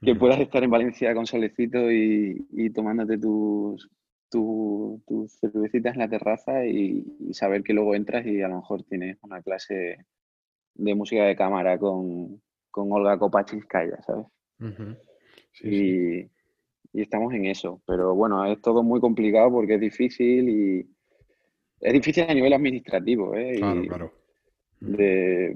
[0.03, 3.89] que puedas estar en Valencia con solecito y, y tomándote tus,
[4.35, 9.17] tu, cervecita en la terraza y, saber que luego entras y a lo mejor tienes
[9.23, 9.99] una clase
[10.75, 14.27] de música de cámara con, con Olga Kopachinskaya, ¿sabes?
[15.63, 16.29] y,
[17.01, 17.81] estamos en eso.
[17.87, 20.89] Pero bueno, es todo muy complicado porque es difícil y
[21.81, 23.57] es difícil a nivel administrativo, ¿eh?
[23.57, 24.13] Claro, claro.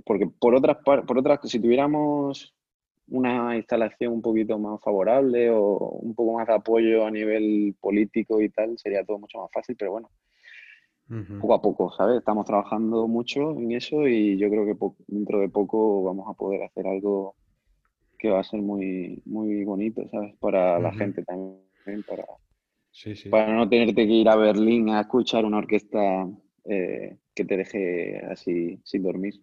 [0.04, 2.54] porque por otras, por otras, si tuviéramos
[3.10, 8.40] una instalación un poquito más favorable o un poco más de apoyo a nivel político
[8.40, 10.10] y tal, sería todo mucho más fácil, pero bueno,
[11.40, 12.18] poco a poco, ¿sabes?
[12.18, 16.62] Estamos trabajando mucho en eso y yo creo que dentro de poco vamos a poder
[16.62, 17.34] hacer algo
[18.18, 20.34] que va a ser muy, muy bonito, ¿sabes?
[20.38, 21.62] Para la gente también,
[22.06, 22.26] para,
[23.30, 26.28] para no tenerte que ir a Berlín a escuchar una orquesta
[26.64, 29.34] eh, que te deje así sin dormir.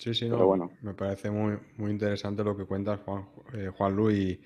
[0.00, 0.70] Sí, sí, no, bueno.
[0.80, 4.38] me parece muy, muy interesante lo que cuentas, Juan, eh, Juan Luis,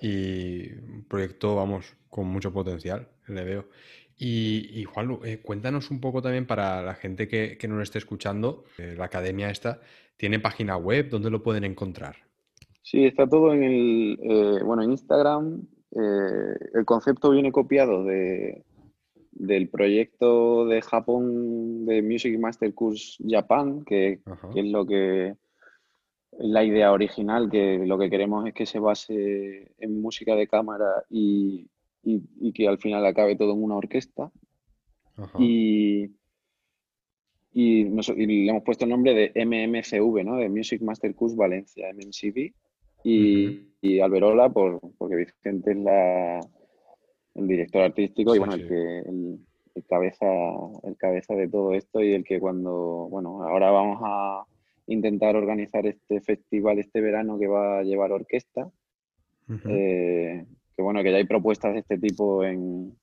[0.00, 3.66] y, un proyecto, vamos, con mucho potencial, le veo.
[4.18, 7.98] Y, Juan Lu, eh, cuéntanos un poco también para la gente que, que nos esté
[7.98, 9.78] escuchando, eh, la academia esta,
[10.16, 11.10] ¿tiene página web?
[11.10, 12.16] ¿Dónde lo pueden encontrar?
[12.80, 15.66] Sí, está todo en el, bueno, en Instagram.
[15.92, 18.64] el concepto viene copiado de,
[19.38, 24.20] del proyecto de Japón de Music Master Course Japan, que,
[24.54, 25.36] es lo que
[26.38, 31.04] la idea original, que lo que queremos es que se base en música de cámara
[31.08, 31.68] y,
[32.52, 34.30] que al final acabe todo en una orquesta.
[35.38, 36.10] Y,
[37.52, 40.36] y, le hemos puesto el nombre de MMCV, ¿no?
[40.36, 42.52] de Music Master Course Valencia, MMCV.
[43.04, 46.40] Y, y Alberola, por, porque Vicente es la,
[47.38, 50.26] el director artístico y bueno, el que el, cabeza,
[50.82, 54.44] el cabeza de todo esto y el que cuando, bueno, ahora vamos a
[54.86, 58.70] intentar organizar este festival este verano que va a llevar orquesta.
[59.64, 60.44] Eh,
[60.76, 62.94] que bueno, que ya hay propuestas de este tipo en,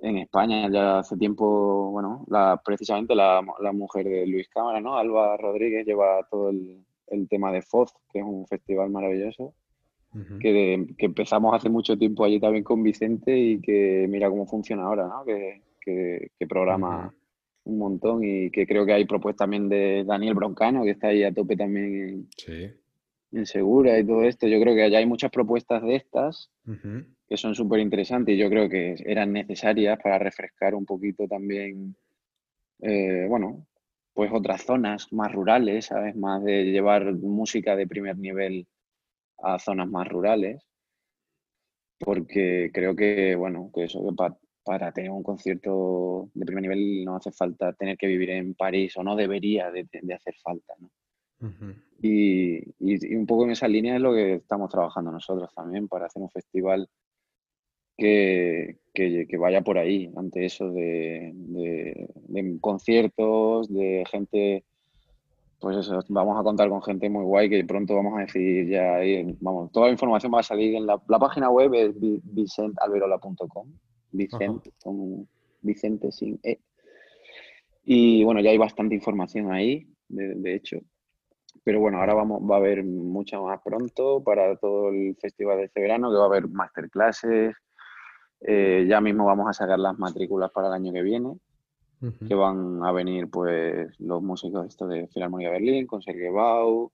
[0.00, 4.98] en España ya hace tiempo, bueno, la, precisamente la, la, mujer de Luis Cámara, ¿no?
[4.98, 9.54] Alba Rodríguez lleva todo el, el tema de FOZ, que es un festival maravilloso
[10.40, 15.06] que, empezamos hace mucho tiempo allí también con Vicente y que mira cómo funciona ahora,
[15.08, 15.24] ¿no?
[15.24, 15.62] Que,
[16.48, 17.14] programa
[17.64, 21.24] un montón y que creo que hay propuestas también de Daniel Broncano, que está ahí
[21.24, 22.28] a tope también
[23.30, 24.46] en, Segura y todo esto.
[24.46, 26.50] Yo creo que allá hay muchas propuestas de estas
[27.28, 31.94] que son súper interesantes y yo creo que eran necesarias para refrescar un poquito también,
[32.80, 33.66] eh, bueno,
[34.14, 36.16] pues otras zonas más rurales, ¿sabes?
[36.16, 38.66] Más de llevar música de primer nivel
[39.42, 40.66] a zonas más rurales,
[41.98, 44.14] porque creo que, bueno, que eso que
[44.64, 48.96] para tener un concierto de primer nivel no hace falta tener que vivir en París
[48.96, 50.90] o no debería de, hacer falta, ¿no?
[52.02, 56.06] y, y, un poco en esa línea es lo que estamos trabajando nosotros también para
[56.06, 56.88] hacer un festival
[57.96, 64.64] que, que, que vaya por ahí, ante eso de, de conciertos, de gente
[65.60, 68.96] pues eso, vamos a contar con gente muy guay que pronto vamos a decidir ya
[68.96, 73.66] ahí, vamos, toda la información va a salir en la, página web es vicentalberola.com,
[74.12, 74.72] Vicente,
[75.60, 76.60] Vicente sin E.
[77.84, 80.78] Y bueno, ya hay bastante información ahí, de, hecho.
[81.64, 85.64] Pero bueno, ahora vamos, va a haber mucha más pronto para todo el festival de
[85.64, 87.56] este verano, que va a haber masterclasses.
[88.40, 91.38] Eh, ya mismo vamos a sacar las matrículas para el año que viene
[92.00, 96.92] que van a venir pues los músicos estos de Filarmonía Berlín, con Sergio Bau,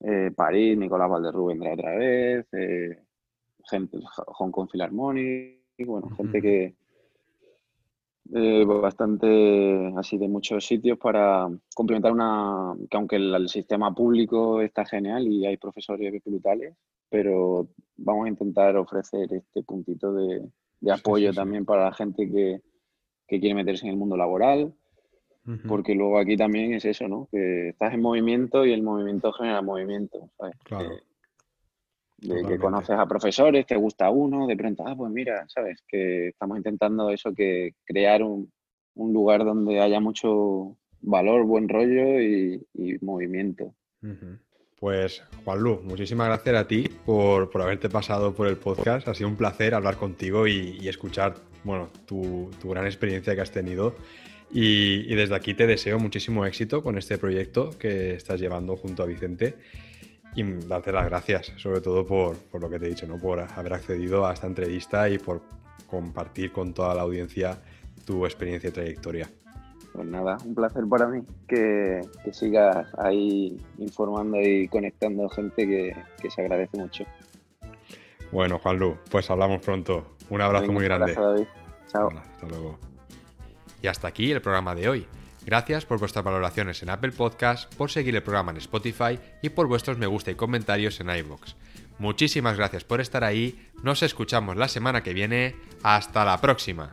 [0.00, 3.02] eh, París, Nicolás Valderrú vendrá otra vez, eh,
[3.68, 6.74] gente, Hong Kong Philharmonic, bueno, gente que
[8.34, 14.84] eh, bastante así de muchos sitios para complementar una, que aunque el, sistema público está
[14.84, 16.74] genial y hay profesores brutales,
[17.08, 20.46] pero vamos a intentar ofrecer este puntito de,
[20.92, 22.60] apoyo también para la gente que,
[23.28, 24.72] quiere meterse en el mundo laboral,
[25.66, 27.26] porque luego aquí también es eso, ¿no?
[27.30, 30.56] Que estás en movimiento y el movimiento genera movimiento, ¿sabes?
[30.64, 30.90] Claro.
[32.18, 35.82] de que conoces a profesores, te gusta uno, de pronto, ah, pues mira, ¿sabes?
[35.88, 38.50] Que estamos intentando eso, que crear un,
[38.94, 42.66] lugar donde haya mucho valor, buen rollo y,
[43.00, 43.74] movimiento.
[44.80, 49.08] Pues Juanlu, muchísimas gracias a ti por, haberte pasado por el podcast.
[49.08, 53.96] Ha sido un placer hablar contigo y, escuchar bueno, tu, gran experiencia que has tenido.
[54.52, 59.06] Y, desde aquí te deseo muchísimo éxito con este proyecto que estás llevando junto a
[59.06, 59.56] Vicente.
[60.36, 63.18] Y darte las gracias, sobre todo por, lo que te he dicho, ¿no?
[63.18, 65.42] por haber accedido a esta entrevista y por
[65.88, 67.58] compartir con toda la audiencia
[68.04, 69.28] tu experiencia y trayectoria.
[69.98, 76.40] Pues nada, un placer para mí que, sigas ahí informando y conectando gente que, se
[76.40, 77.04] agradece mucho.
[78.30, 80.14] Bueno, Juanlu, pues hablamos pronto.
[80.30, 81.14] Un abrazo muy grande.
[81.14, 81.46] Gracias, David.
[81.88, 82.10] Chao.
[82.16, 82.78] hasta luego.
[83.82, 85.06] Y hasta aquí el programa de hoy.
[85.44, 89.66] Gracias por vuestras valoraciones en Apple Podcast, por seguir el programa en Spotify y por
[89.66, 91.56] vuestros me gusta y comentarios en iVoox.
[91.98, 96.92] Muchísimas gracias por estar ahí, nos escuchamos la semana que viene, hasta la próxima.